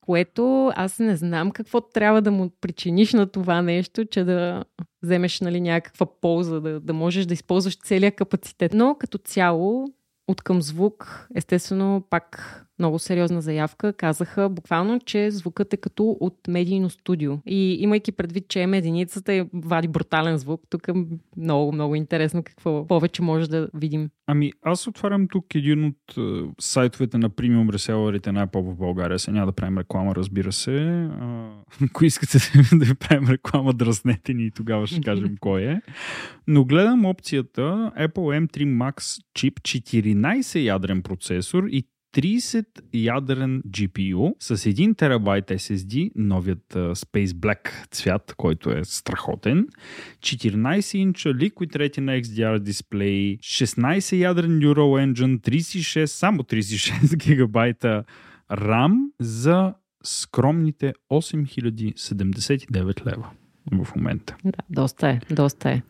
Което 0.00 0.72
аз 0.76 0.98
не 0.98 1.16
знам 1.16 1.50
какво 1.50 1.80
трябва 1.80 2.22
да 2.22 2.30
му 2.30 2.50
причиниш 2.60 3.12
на 3.12 3.26
това 3.26 3.62
нещо, 3.62 4.04
че 4.04 4.24
да 4.24 4.64
вземеш 5.02 5.40
нали, 5.40 5.60
някаква 5.60 6.06
полза, 6.20 6.60
да, 6.60 6.80
да 6.80 6.92
можеш 6.92 7.26
да 7.26 7.34
използваш 7.34 7.78
целият 7.78 8.14
капацитет. 8.14 8.74
Но 8.74 8.96
като 8.98 9.18
цяло, 9.18 9.88
от 10.28 10.42
към 10.42 10.62
звук, 10.62 11.28
естествено, 11.34 12.04
пак 12.10 12.65
много 12.78 12.98
сериозна 12.98 13.42
заявка, 13.42 13.92
казаха 13.92 14.48
буквално, 14.48 15.00
че 15.00 15.30
звукът 15.30 15.72
е 15.72 15.76
като 15.76 16.16
от 16.20 16.34
медийно 16.48 16.90
студио. 16.90 17.38
И 17.46 17.76
имайки 17.80 18.12
предвид, 18.12 18.48
че 18.48 18.60
е 18.60 18.62
единицата 18.62 19.34
и 19.34 19.44
вади 19.54 19.88
брутален 19.88 20.38
звук, 20.38 20.62
тук 20.70 20.88
е 20.88 20.92
много, 21.36 21.72
много 21.72 21.94
интересно 21.94 22.42
какво 22.42 22.86
повече 22.86 23.22
може 23.22 23.50
да 23.50 23.68
видим. 23.74 24.10
Ами, 24.26 24.52
аз 24.62 24.86
отварям 24.86 25.28
тук 25.28 25.54
един 25.54 25.84
от 25.84 26.18
е, 26.18 26.50
сайтовете 26.60 27.18
на 27.18 27.28
премиум 27.30 27.70
реселерите 27.70 28.32
на 28.32 28.46
Apple 28.46 28.72
в 28.72 28.76
България. 28.76 29.18
Сега 29.18 29.34
няма 29.34 29.46
да 29.46 29.52
правим 29.52 29.78
реклама, 29.78 30.14
разбира 30.14 30.52
се. 30.52 31.08
Ако 31.82 32.04
искате 32.04 32.38
да 32.72 32.84
ви 32.84 32.94
правим 32.94 33.28
реклама, 33.28 33.72
дръснете 33.72 34.34
ни 34.34 34.46
и 34.46 34.50
тогава 34.50 34.86
ще 34.86 35.00
кажем 35.00 35.36
кой 35.40 35.62
е. 35.62 35.80
Но 36.46 36.64
гледам 36.64 37.04
опцията 37.04 37.92
Apple 37.98 38.46
M3 38.46 38.64
Max 38.64 39.22
чип 39.34 39.60
14 39.60 40.58
ядрен 40.58 41.02
процесор 41.02 41.64
и 41.70 41.84
30 42.16 42.66
ядрен 42.92 43.62
GPU 43.68 44.34
с 44.40 44.56
1 44.56 44.96
терабайт 44.96 45.46
SSD, 45.46 46.10
новият 46.14 46.74
Space 46.74 47.26
Black 47.26 47.88
цвят, 47.90 48.34
който 48.36 48.70
е 48.70 48.84
страхотен, 48.84 49.68
14 50.20 50.96
инча 50.96 51.28
Liquid 51.28 51.76
Retina 51.76 52.22
XDR 52.22 52.58
дисплей, 52.58 53.38
16 53.38 54.16
ядрен 54.16 54.58
Neural 54.58 55.12
Engine, 55.12 55.40
36, 55.40 56.04
само 56.06 56.42
36 56.42 57.16
гигабайта 57.26 58.04
RAM 58.50 59.10
за 59.20 59.74
скромните 60.04 60.94
8079 61.10 63.06
лева 63.06 63.30
в 63.72 63.96
момента. 63.96 64.36
Да, 64.44 64.58
доста 64.70 65.08
е, 65.08 65.20
доста 65.30 65.70
е. 65.70 65.82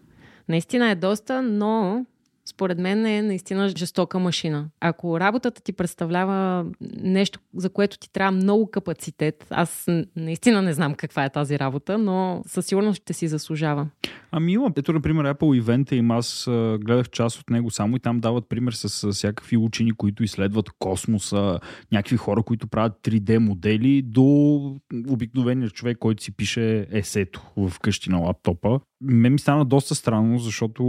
Наистина 0.48 0.90
е 0.90 0.94
доста, 0.94 1.42
но 1.42 2.04
според 2.46 2.78
мен 2.78 3.06
е 3.06 3.22
наистина 3.22 3.68
жестока 3.68 4.18
машина. 4.18 4.68
Ако 4.80 5.20
работата 5.20 5.62
ти 5.62 5.72
представлява 5.72 6.66
нещо, 7.00 7.40
за 7.54 7.70
което 7.70 7.98
ти 7.98 8.12
трябва 8.12 8.30
много 8.30 8.70
капацитет, 8.70 9.46
аз 9.50 9.86
наистина 10.16 10.62
не 10.62 10.72
знам 10.72 10.94
каква 10.94 11.24
е 11.24 11.30
тази 11.30 11.58
работа, 11.58 11.98
но 11.98 12.42
със 12.46 12.66
сигурност 12.66 13.02
ще 13.02 13.12
си 13.12 13.28
заслужава. 13.28 13.88
Ами 14.30 14.52
има, 14.52 14.72
ето 14.76 14.92
например 14.92 15.34
Apple 15.34 15.62
Event 15.62 15.92
им 15.92 16.10
аз 16.10 16.44
гледах 16.84 17.10
част 17.10 17.40
от 17.40 17.50
него 17.50 17.70
само 17.70 17.96
и 17.96 18.00
там 18.00 18.20
дават 18.20 18.48
пример 18.48 18.72
с, 18.72 19.12
всякакви 19.12 19.56
учени, 19.56 19.92
които 19.92 20.24
изследват 20.24 20.70
космоса, 20.78 21.58
някакви 21.92 22.16
хора, 22.16 22.42
които 22.42 22.68
правят 22.68 22.92
3D 23.02 23.38
модели 23.38 24.02
до 24.02 24.24
обикновения 25.08 25.70
човек, 25.70 25.98
който 25.98 26.22
си 26.22 26.36
пише 26.36 26.86
есето 26.90 27.42
в 27.56 27.80
къщи 27.80 28.10
на 28.10 28.18
лаптопа. 28.18 28.80
Ме 29.00 29.30
ми 29.30 29.38
стана 29.38 29.64
доста 29.64 29.94
странно, 29.94 30.38
защото 30.38 30.82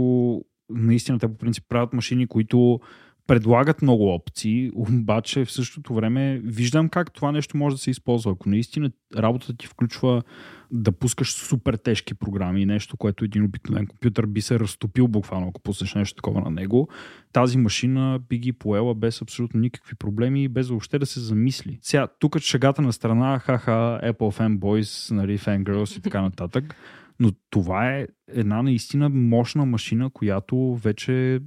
наистина 0.70 1.18
те 1.18 1.28
по 1.28 1.34
принцип 1.34 1.64
правят 1.68 1.92
машини, 1.92 2.26
които 2.26 2.80
предлагат 3.28 3.82
много 3.82 4.14
опции, 4.14 4.70
обаче 4.74 5.44
в 5.44 5.52
същото 5.52 5.94
време 5.94 6.40
виждам 6.44 6.88
как 6.88 7.12
това 7.12 7.32
нещо 7.32 7.56
може 7.56 7.76
да 7.76 7.82
се 7.82 7.90
използва. 7.90 8.32
Ако 8.32 8.48
наистина 8.48 8.90
работата 9.16 9.56
ти 9.56 9.66
включва 9.66 10.22
да 10.70 10.92
пускаш 10.92 11.32
супер 11.32 11.74
тежки 11.74 12.14
програми, 12.14 12.66
нещо, 12.66 12.96
което 12.96 13.24
един 13.24 13.44
обикновен 13.44 13.86
компютър 13.86 14.26
би 14.26 14.40
се 14.40 14.60
разтопил 14.60 15.08
буквално, 15.08 15.48
ако 15.48 15.60
пуснеш 15.60 15.94
нещо 15.94 16.16
такова 16.16 16.40
на 16.40 16.50
него, 16.50 16.88
тази 17.32 17.58
машина 17.58 18.20
би 18.28 18.38
ги 18.38 18.52
поела 18.52 18.94
без 18.94 19.22
абсолютно 19.22 19.60
никакви 19.60 19.94
проблеми 19.94 20.44
и 20.44 20.48
без 20.48 20.68
въобще 20.68 20.98
да 20.98 21.06
се 21.06 21.20
замисли. 21.20 21.78
Сега, 21.82 22.08
тук 22.18 22.38
шагата 22.38 22.82
на 22.82 22.92
страна, 22.92 23.38
хаха, 23.38 24.00
Apple 24.04 24.38
fanboys, 24.38 25.14
нали, 25.14 25.38
fangirls 25.38 25.98
и 25.98 26.00
така 26.02 26.20
нататък, 26.22 26.74
но 27.20 27.32
това 27.50 27.90
е 27.90 28.06
една 28.28 28.62
наистина 28.62 29.08
мощна 29.08 29.66
машина, 29.66 30.10
която 30.10 30.74
вече 30.74 31.40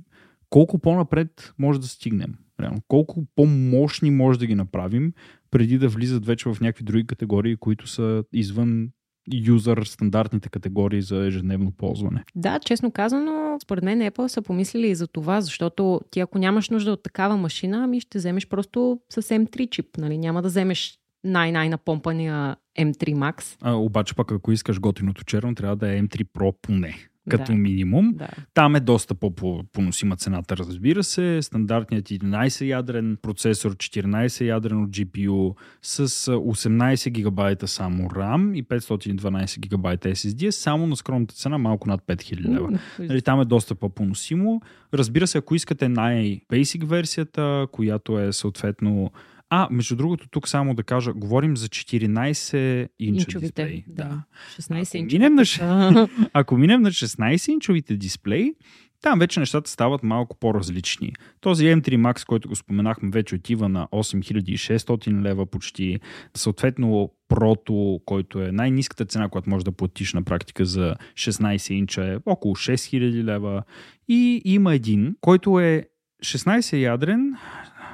колко 0.49 0.79
по-напред 0.79 1.53
може 1.59 1.79
да 1.79 1.87
стигнем. 1.87 2.33
Реално. 2.61 2.81
Колко 2.87 3.25
по-мощни 3.35 4.11
може 4.11 4.39
да 4.39 4.45
ги 4.45 4.55
направим, 4.55 5.13
преди 5.51 5.77
да 5.77 5.89
влизат 5.89 6.25
вече 6.25 6.49
в 6.49 6.61
някакви 6.61 6.83
други 6.83 7.07
категории, 7.07 7.55
които 7.55 7.87
са 7.87 8.23
извън 8.33 8.89
юзър 9.33 9.83
стандартните 9.83 10.49
категории 10.49 11.01
за 11.01 11.25
ежедневно 11.25 11.71
ползване. 11.71 12.23
Да, 12.35 12.59
честно 12.59 12.91
казано, 12.91 13.57
според 13.63 13.83
мен 13.83 13.99
Apple 13.99 14.27
са 14.27 14.41
помислили 14.41 14.87
и 14.87 14.95
за 14.95 15.07
това, 15.07 15.41
защото 15.41 16.01
ти 16.11 16.19
ако 16.19 16.39
нямаш 16.39 16.69
нужда 16.69 16.91
от 16.91 17.03
такава 17.03 17.37
машина, 17.37 17.83
ами 17.83 17.99
ще 17.99 18.17
вземеш 18.17 18.47
просто 18.47 18.99
съвсем 19.09 19.47
3 19.47 19.69
чип. 19.69 19.97
Нали? 19.97 20.17
Няма 20.17 20.41
да 20.41 20.47
вземеш 20.47 20.97
най-най-напомпания 21.23 22.55
M3 22.79 23.13
Max. 23.13 23.57
А, 23.61 23.71
обаче 23.71 24.15
пък 24.15 24.31
ако 24.31 24.51
искаш 24.51 24.79
готиното 24.79 25.23
черно, 25.23 25.55
трябва 25.55 25.75
да 25.75 25.93
е 25.93 26.01
M3 26.01 26.23
Pro 26.23 26.55
поне 26.61 27.11
като 27.29 27.51
да. 27.51 27.57
минимум. 27.57 28.13
Да. 28.13 28.27
Там 28.53 28.75
е 28.75 28.79
доста 28.79 29.15
по-поносима 29.15 30.15
цената, 30.15 30.57
разбира 30.57 31.03
се. 31.03 31.39
Стандартният 31.41 32.05
11 32.09 32.65
ядрен 32.65 33.17
процесор, 33.21 33.75
14 33.75 34.45
ядрен 34.45 34.83
от 34.83 34.89
GPU 34.89 35.55
с 35.81 36.07
18 36.07 37.09
гигабайта 37.09 37.67
само 37.67 38.09
RAM 38.09 38.57
и 38.57 38.63
512 38.63 39.59
гигабайта 39.59 40.09
SSD 40.09 40.47
е 40.47 40.51
само 40.51 40.87
на 40.87 40.95
скромната 40.95 41.35
цена 41.35 41.57
малко 41.57 41.87
над 41.87 42.01
5000 42.07 42.49
лева. 42.49 42.79
Нали, 42.99 43.21
там 43.21 43.41
е 43.41 43.45
доста 43.45 43.75
по-поносимо. 43.75 44.61
Разбира 44.93 45.27
се, 45.27 45.37
ако 45.37 45.55
искате 45.55 45.89
най-бейсик 45.89 46.83
версията, 46.87 47.67
която 47.71 48.19
е 48.19 48.33
съответно 48.33 49.11
а, 49.53 49.67
между 49.71 49.95
другото, 49.95 50.27
тук 50.29 50.47
само 50.47 50.75
да 50.75 50.83
кажа, 50.83 51.13
говорим 51.13 51.57
за 51.57 51.67
14 51.67 52.89
инча 52.99 53.39
дисплей. 53.39 53.83
Да. 53.87 54.23
16 54.59 54.95
инча. 54.95 55.15
Минем 55.15 55.35
на, 55.35 56.09
ако 56.33 56.57
минем 56.57 56.81
на 56.81 56.91
16 56.91 57.51
инчовите 57.51 57.97
дисплей, 57.97 58.53
там 59.01 59.19
вече 59.19 59.39
нещата 59.39 59.69
стават 59.69 60.03
малко 60.03 60.37
по-различни. 60.39 61.13
Този 61.41 61.65
M3 61.65 61.97
Max, 61.97 62.25
който 62.25 62.49
го 62.49 62.55
споменахме, 62.55 63.09
вече 63.09 63.35
отива 63.35 63.69
на 63.69 63.87
8600 63.91 65.21
лева 65.21 65.45
почти. 65.45 65.99
Съответно, 66.37 67.11
Прото, 67.27 68.01
който 68.05 68.41
е 68.41 68.51
най-низката 68.51 69.05
цена, 69.05 69.29
която 69.29 69.49
можеш 69.49 69.63
да 69.63 69.71
платиш 69.71 70.13
на 70.13 70.23
практика 70.23 70.65
за 70.65 70.95
16 71.13 71.73
инча 71.73 72.13
е 72.13 72.17
около 72.25 72.55
6000 72.55 73.23
лева. 73.23 73.63
И 74.07 74.41
има 74.45 74.75
един, 74.75 75.15
който 75.21 75.59
е 75.59 75.85
16 76.23 76.77
ядрен, 76.77 77.35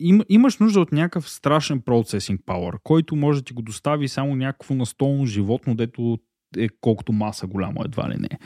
им, 0.00 0.20
имаш 0.28 0.58
нужда 0.58 0.80
от 0.80 0.92
някакъв 0.92 1.30
страшен 1.30 1.80
процесинг 1.80 2.40
power, 2.40 2.78
който 2.82 3.16
може 3.16 3.40
да 3.40 3.44
ти 3.44 3.52
го 3.52 3.62
достави 3.62 4.08
само 4.08 4.36
някакво 4.36 4.74
настолно 4.74 5.26
животно, 5.26 5.74
дето 5.74 6.18
е 6.56 6.68
колкото 6.80 7.12
маса 7.12 7.46
голямо 7.46 7.82
едва 7.84 8.10
ли 8.10 8.16
не. 8.16 8.38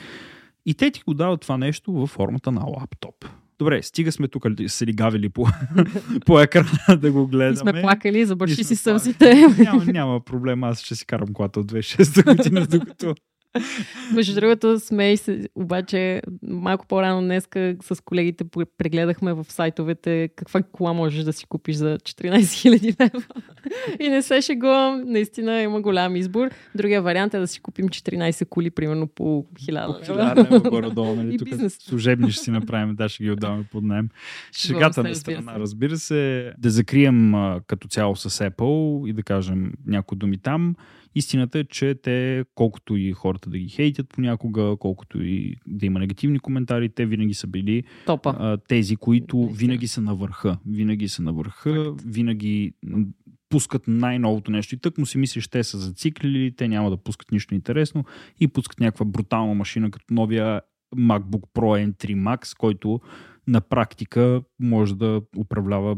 И 0.67 0.75
те 0.75 0.91
ти 0.91 1.03
го 1.07 1.15
дават 1.15 1.41
това 1.41 1.59
нещо 1.59 1.93
във 1.93 2.11
формата 2.11 2.53
на 2.53 2.65
лаптоп. 2.65 3.25
Добре, 3.59 3.83
стига 3.83 4.13
сме 4.13 4.29
тук 4.29 4.47
се 4.67 4.87
лигавили 4.87 5.29
по, 5.29 5.47
по 6.27 6.41
екрана 6.41 6.71
да 6.99 7.13
го 7.13 7.27
гледаме. 7.27 7.53
И 7.53 7.57
сме 7.57 7.81
плакали, 7.83 8.27
забърши 8.27 8.65
си 8.65 8.77
сълзите. 8.77 9.47
Няма, 9.59 9.85
няма 9.85 10.21
проблем, 10.21 10.65
аз 10.65 10.81
ще 10.81 10.95
си 10.95 11.07
карам 11.07 11.33
колата 11.33 11.61
от 11.61 11.73
2006 11.73 12.37
година, 12.37 12.67
докато 12.71 13.15
между 14.15 14.35
другото, 14.35 14.81
смей 14.81 15.17
се, 15.17 15.49
обаче 15.55 16.23
малко 16.43 16.87
по-рано 16.87 17.23
днеска 17.23 17.77
с 17.81 18.05
колегите 18.05 18.45
прегледахме 18.79 19.33
в 19.33 19.47
сайтовете 19.49 20.29
каква 20.37 20.63
кола 20.63 20.93
можеш 20.93 21.25
да 21.25 21.33
си 21.33 21.47
купиш 21.47 21.77
за 21.77 21.99
14 21.99 22.39
000 22.39 23.01
лева. 23.01 23.25
И 24.01 24.09
не 24.09 24.23
се 24.23 24.41
шегувам, 24.41 25.03
наистина 25.07 25.63
има 25.63 25.81
голям 25.81 26.17
избор. 26.17 26.51
Другия 26.75 27.03
вариант 27.03 27.35
е 27.35 27.39
да 27.39 27.47
си 27.47 27.61
купим 27.61 27.89
14 27.89 28.49
коли, 28.49 28.71
примерно 28.71 29.07
по 29.07 29.47
1000 29.55 29.73
лева. 29.73 30.45
лева 30.51 30.61
горе-долу, 30.71 31.15
нали? 31.15 31.39
Тук 31.39 31.49
служебни 31.69 32.31
ще 32.31 32.45
си 32.45 32.51
направим, 32.51 32.95
да, 32.95 33.09
ще 33.09 33.25
ги 33.25 33.31
отдаваме 33.31 33.65
под 33.73 33.85
найем. 33.85 34.09
Шегата 34.53 35.03
на 35.03 35.15
страна, 35.15 35.59
разбира 35.59 35.97
се. 35.97 36.53
Да 36.59 36.71
закрием 36.71 37.35
като 37.67 37.89
цяло 37.89 38.17
с 38.17 38.31
Apple 38.31 39.09
и 39.09 39.13
да 39.13 39.23
кажем 39.23 39.73
някои 39.87 40.19
думи 40.19 40.39
там. 40.39 40.75
Истината 41.15 41.59
е, 41.59 41.65
че 41.65 41.95
те, 41.95 42.45
колкото 42.55 42.97
и 42.97 43.13
хората 43.13 43.51
да 43.51 43.59
ги 43.59 43.69
хейтят 43.69 44.09
понякога, 44.09 44.77
колкото 44.79 45.23
и 45.23 45.57
да 45.67 45.87
има 45.87 45.99
негативни 45.99 46.39
коментари, 46.39 46.89
те 46.89 47.07
винаги 47.07 47.35
са 47.35 47.47
били 47.47 47.85
Топа. 48.07 48.35
А, 48.39 48.57
тези, 48.57 48.97
които 48.97 49.47
винаги 49.47 49.89
са 49.89 50.01
на 50.01 50.15
върха. 50.15 50.59
Винаги 50.67 51.09
са 51.09 51.23
на 51.23 51.33
върха, 51.33 51.95
винаги 52.07 52.73
пускат 53.49 53.83
най-новото 53.89 54.51
нещо. 54.51 54.75
И 54.75 54.79
тък 54.79 54.99
му 54.99 55.07
си 55.07 55.19
мислиш, 55.19 55.49
те 55.49 55.65
са 55.65 55.79
зациклили, 55.79 56.57
те 56.57 56.69
няма 56.69 56.91
да 56.91 56.97
пускат 56.97 57.33
нищо 57.33 57.55
интересно 57.55 58.05
и 58.41 58.49
пускат 58.49 58.81
някаква 58.81 59.07
брутална 59.07 59.55
машина, 59.55 59.91
като 59.91 60.05
новия 60.11 60.61
MacBook 60.97 61.43
Pro 61.55 61.93
N3 61.93 62.15
Max, 62.15 62.57
който 62.57 63.01
на 63.47 63.61
практика 63.61 64.43
може 64.61 64.95
да 64.95 65.23
управлява 65.39 65.97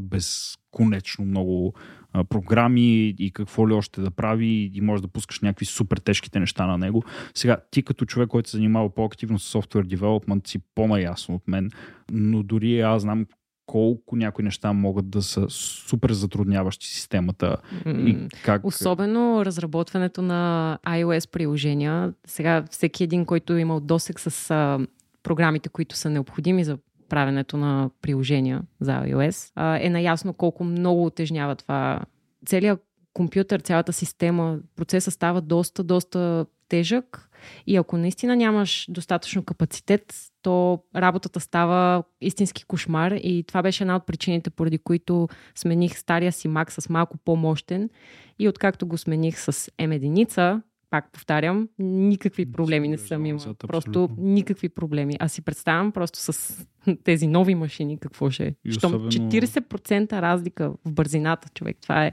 безконечно 0.71 1.25
много 1.25 1.75
а, 2.13 2.25
програми 2.25 3.09
и 3.19 3.31
какво 3.31 3.69
ли 3.69 3.73
още 3.73 4.01
да 4.01 4.11
прави 4.11 4.71
и 4.75 4.81
може 4.81 5.03
да 5.03 5.09
пускаш 5.09 5.41
някакви 5.41 5.67
супер 5.67 5.97
тежките 5.97 6.41
неща 6.41 6.67
на 6.67 6.79
него. 6.79 7.05
Сега, 7.35 7.57
ти 7.71 7.83
като 7.83 8.05
човек, 8.05 8.29
който 8.29 8.51
се 8.51 8.57
занимава 8.57 8.95
по-активно 8.95 9.39
с 9.39 9.53
software 9.53 9.97
development, 9.97 10.49
си 10.49 10.59
по-наясно 10.75 11.35
от 11.35 11.49
мен, 11.49 11.71
но 12.13 12.43
дори 12.43 12.81
аз 12.81 13.03
знам 13.03 13.27
колко 13.67 14.17
някои 14.17 14.45
неща 14.45 14.73
могат 14.73 15.11
да 15.11 15.23
са 15.23 15.47
супер 15.51 16.13
затрудняващи 16.13 16.87
системата 16.87 17.57
и 17.87 18.19
как... 18.45 18.67
Особено 18.67 19.45
разработването 19.45 20.23
на 20.23 20.79
iOS 20.87 21.31
приложения. 21.31 22.13
Сега 22.27 22.65
всеки 22.71 23.05
един, 23.05 23.25
който 23.25 23.53
е 23.53 23.61
имал 23.61 23.81
досек 23.81 24.21
с 24.21 24.51
а, 24.51 24.79
програмите, 25.23 25.69
които 25.69 25.97
са 25.97 26.11
необходими 26.11 26.65
за 26.65 26.79
правенето 27.11 27.57
на 27.57 27.91
приложения 28.03 28.63
за 28.81 28.93
iOS, 28.93 29.53
а, 29.55 29.79
е 29.81 29.91
наясно 29.91 30.35
колко 30.35 30.65
много 30.65 31.07
отежнява 31.07 31.57
това. 31.57 32.01
Целият 32.47 32.85
компютър, 33.13 33.61
цялата 33.61 33.93
система, 33.93 34.59
процесът 34.77 35.15
става 35.15 35.41
доста, 35.41 35.85
доста 35.85 36.47
тежък 36.69 37.31
и 37.67 37.77
ако 37.77 37.97
наистина 37.97 38.37
нямаш 38.37 38.87
достатъчно 38.89 39.45
капацитет, 39.45 40.15
то 40.43 40.83
работата 40.97 41.41
става 41.41 42.03
истински 42.21 42.65
кошмар 42.65 43.13
и 43.13 43.45
това 43.47 43.63
беше 43.63 43.85
една 43.85 43.97
от 43.97 44.07
причините, 44.07 44.51
поради 44.51 44.79
които 44.79 45.29
смених 45.55 45.99
стария 45.99 46.33
си 46.33 46.49
Mac 46.49 46.81
с 46.81 46.89
малко 46.89 47.19
по-мощен 47.19 47.91
и 48.39 48.49
откакто 48.49 48.87
го 48.87 48.99
смених 48.99 49.39
с 49.39 49.53
M1, 49.53 50.63
пак 50.91 51.13
повтарям, 51.13 51.69
никакви 51.79 52.53
проблеми 52.53 52.89
не 52.89 52.99
съм 52.99 53.27
имал. 53.27 53.55
Просто 53.55 54.09
никакви 54.19 54.69
проблеми. 54.69 55.17
Аз 55.21 55.33
си 55.33 55.43
представям 55.43 55.93
просто 55.93 56.19
с 56.19 56.59
тези 57.05 57.27
нови 57.27 57.55
машини 57.55 57.99
какво 57.99 58.31
ще 58.31 58.47
е. 58.47 58.55
Щом 58.71 58.95
особено... 58.95 59.11
40% 59.11 60.13
разлика 60.13 60.71
в 60.85 60.93
бързината, 60.93 61.49
човек. 61.55 61.77
Това 61.83 62.07
е 62.07 62.13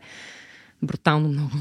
брутално 0.84 1.30
много. 1.30 1.52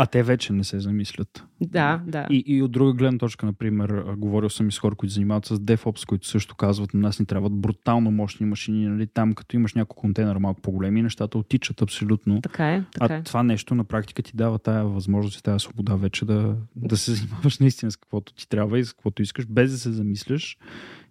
А 0.00 0.06
те 0.06 0.22
вече 0.22 0.52
не 0.52 0.64
се 0.64 0.80
замислят. 0.80 1.44
Да, 1.60 2.02
да. 2.06 2.26
И, 2.30 2.44
и 2.46 2.62
от 2.62 2.72
друга 2.72 2.92
гледна 2.92 3.18
точка, 3.18 3.46
например, 3.46 4.04
говорил 4.16 4.50
съм 4.50 4.68
и 4.68 4.72
с 4.72 4.78
хора, 4.78 4.94
които 4.94 5.14
занимават 5.14 5.46
с 5.46 5.58
DevOps, 5.58 6.06
които 6.06 6.26
също 6.26 6.54
казват, 6.54 6.94
на 6.94 7.00
нас 7.00 7.20
ни 7.20 7.26
трябват 7.26 7.52
брутално 7.52 8.10
мощни 8.10 8.46
машини. 8.46 8.88
Нали? 8.88 9.06
Там, 9.06 9.32
като 9.32 9.56
имаш 9.56 9.74
няколко 9.74 10.00
контейнера 10.00 10.40
малко 10.40 10.60
по-големи, 10.60 11.02
нещата 11.02 11.38
отичат 11.38 11.82
абсолютно. 11.82 12.40
Така 12.40 12.74
е. 12.74 12.84
Така 12.92 13.14
а 13.14 13.16
е. 13.16 13.22
това 13.22 13.42
нещо 13.42 13.74
на 13.74 13.84
практика 13.84 14.22
ти 14.22 14.32
дава 14.34 14.58
тая 14.58 14.84
възможност 14.84 15.38
и 15.38 15.42
тая 15.42 15.60
свобода 15.60 15.94
вече 15.94 16.24
да, 16.24 16.56
да 16.76 16.96
се 16.96 17.12
занимаваш 17.12 17.58
наистина 17.58 17.90
с 17.90 17.96
каквото 17.96 18.34
ти 18.34 18.48
трябва 18.48 18.78
и 18.78 18.84
с 18.84 18.92
каквото 18.92 19.22
искаш, 19.22 19.46
без 19.46 19.70
да 19.70 19.78
се 19.78 19.92
замисляш 19.92 20.56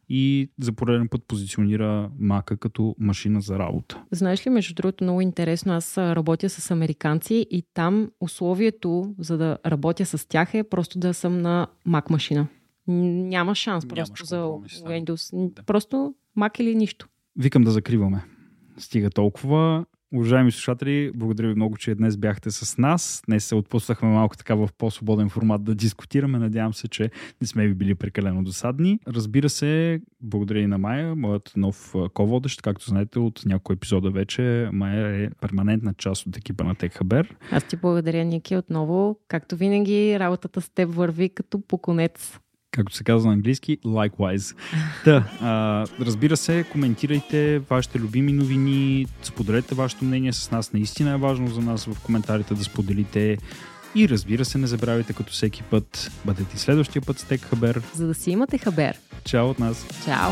и 0.10 0.50
за 0.60 0.74
пореден 0.74 1.08
път 1.08 1.24
позиционира 1.28 2.10
Мака 2.20 2.58
като 2.58 2.96
машина 3.00 3.42
за 3.42 3.60
работа. 3.60 4.04
Знаеш 4.12 4.46
ли, 4.46 4.50
между 4.50 4.74
другото, 4.74 5.04
много 5.04 5.22
интересно, 5.22 5.74
аз 5.74 5.98
работя 5.98 6.50
с 6.50 6.72
американци 6.72 7.48
и 7.52 7.64
там 7.74 8.12
условието 8.20 9.16
за 9.20 9.38
да 9.38 9.58
работя 9.66 10.06
с 10.06 10.28
тях 10.28 10.54
е 10.54 10.64
просто 10.64 11.00
да 11.00 11.14
съм 11.14 11.42
на 11.42 11.68
Mac 11.88 12.10
машина. 12.10 12.48
Няма 12.88 13.56
шанс 13.56 13.88
просто 13.88 14.26
за 14.26 14.36
Windows. 14.86 15.54
Да. 15.54 15.64
Просто 15.64 16.14
Mac 16.38 16.62
или 16.62 16.76
нищо. 16.76 17.08
Викам 17.36 17.64
да 17.64 17.72
закриваме. 17.72 18.26
Стига 18.78 19.10
толкова. 19.10 19.86
Уважаеми 20.14 20.52
слушатели, 20.52 21.12
благодаря 21.16 21.48
ви 21.48 21.56
много, 21.56 21.78
че 21.78 21.96
днес 21.96 22.18
бяхте 22.18 22.52
с 22.52 22.78
нас. 22.78 23.24
Днес 23.28 23.46
се 23.46 23.56
отпуснахме 23.56 24.10
малко 24.10 24.38
така 24.38 24.56
в 24.56 24.70
по-свободен 24.78 25.30
формат 25.30 25.64
да 25.64 25.76
дискутираме. 25.76 26.40
Надявам 26.40 26.74
се, 26.74 26.88
че 26.88 27.12
не 27.42 27.48
сме 27.48 27.68
ви 27.68 27.74
били 27.74 27.96
прекалено 27.96 28.44
досадни. 28.44 29.00
Разбира 29.08 29.50
се, 29.50 30.02
благодаря 30.22 30.60
и 30.60 30.68
на 30.68 30.78
Майя, 30.78 31.16
моят 31.16 31.52
нов 31.56 31.96
ководещ. 32.14 32.62
Както 32.62 32.90
знаете, 32.90 33.20
от 33.20 33.42
няколко 33.46 33.74
епизода 33.74 34.12
вече 34.12 34.70
Майя 34.74 35.24
е 35.24 35.30
перманентна 35.42 35.94
част 35.94 36.28
от 36.28 36.38
екипа 36.38 36.64
на 36.64 36.76
Техабер. 36.76 37.36
Аз 37.52 37.64
ти 37.64 37.76
благодаря, 37.76 38.26
Ники, 38.26 38.56
отново. 38.56 39.20
Както 39.28 39.56
винаги, 39.56 40.20
работата 40.20 40.62
с 40.62 40.70
теб 40.70 40.94
върви 40.94 41.30
като 41.30 41.62
по 41.62 41.78
конец 41.78 42.40
както 42.72 42.96
се 42.96 43.04
казва 43.04 43.28
на 43.28 43.34
английски, 43.34 43.78
likewise. 43.86 44.56
Да, 45.06 45.24
а, 45.42 45.86
разбира 46.06 46.38
се, 46.38 46.66
коментирайте 46.72 47.60
вашите 47.60 48.00
любими 48.00 48.32
новини, 48.32 49.06
споделете 49.24 49.76
вашето 49.76 50.06
мнение 50.06 50.34
с 50.34 50.52
нас. 50.52 50.74
Наистина 50.74 51.12
е 51.12 51.18
важно 51.18 51.48
за 51.48 51.62
нас 51.62 51.86
в 51.86 52.00
коментарите 52.04 52.54
да 52.54 52.64
споделите 52.64 53.38
и 53.96 54.10
разбира 54.10 54.46
се, 54.46 54.58
не 54.58 54.68
забравяйте 54.68 55.14
като 55.14 55.34
всеки 55.34 55.64
път, 55.64 56.12
бъдете 56.26 56.58
следващия 56.58 57.02
път 57.02 57.20
с 57.20 57.24
Тек 57.24 57.42
Хабер. 57.42 57.82
За 57.94 58.08
да 58.08 58.14
си 58.14 58.32
имате 58.32 58.58
хабер. 58.58 58.98
Чао 59.24 59.50
от 59.50 59.60
нас. 59.60 59.88
Чао. 60.06 60.32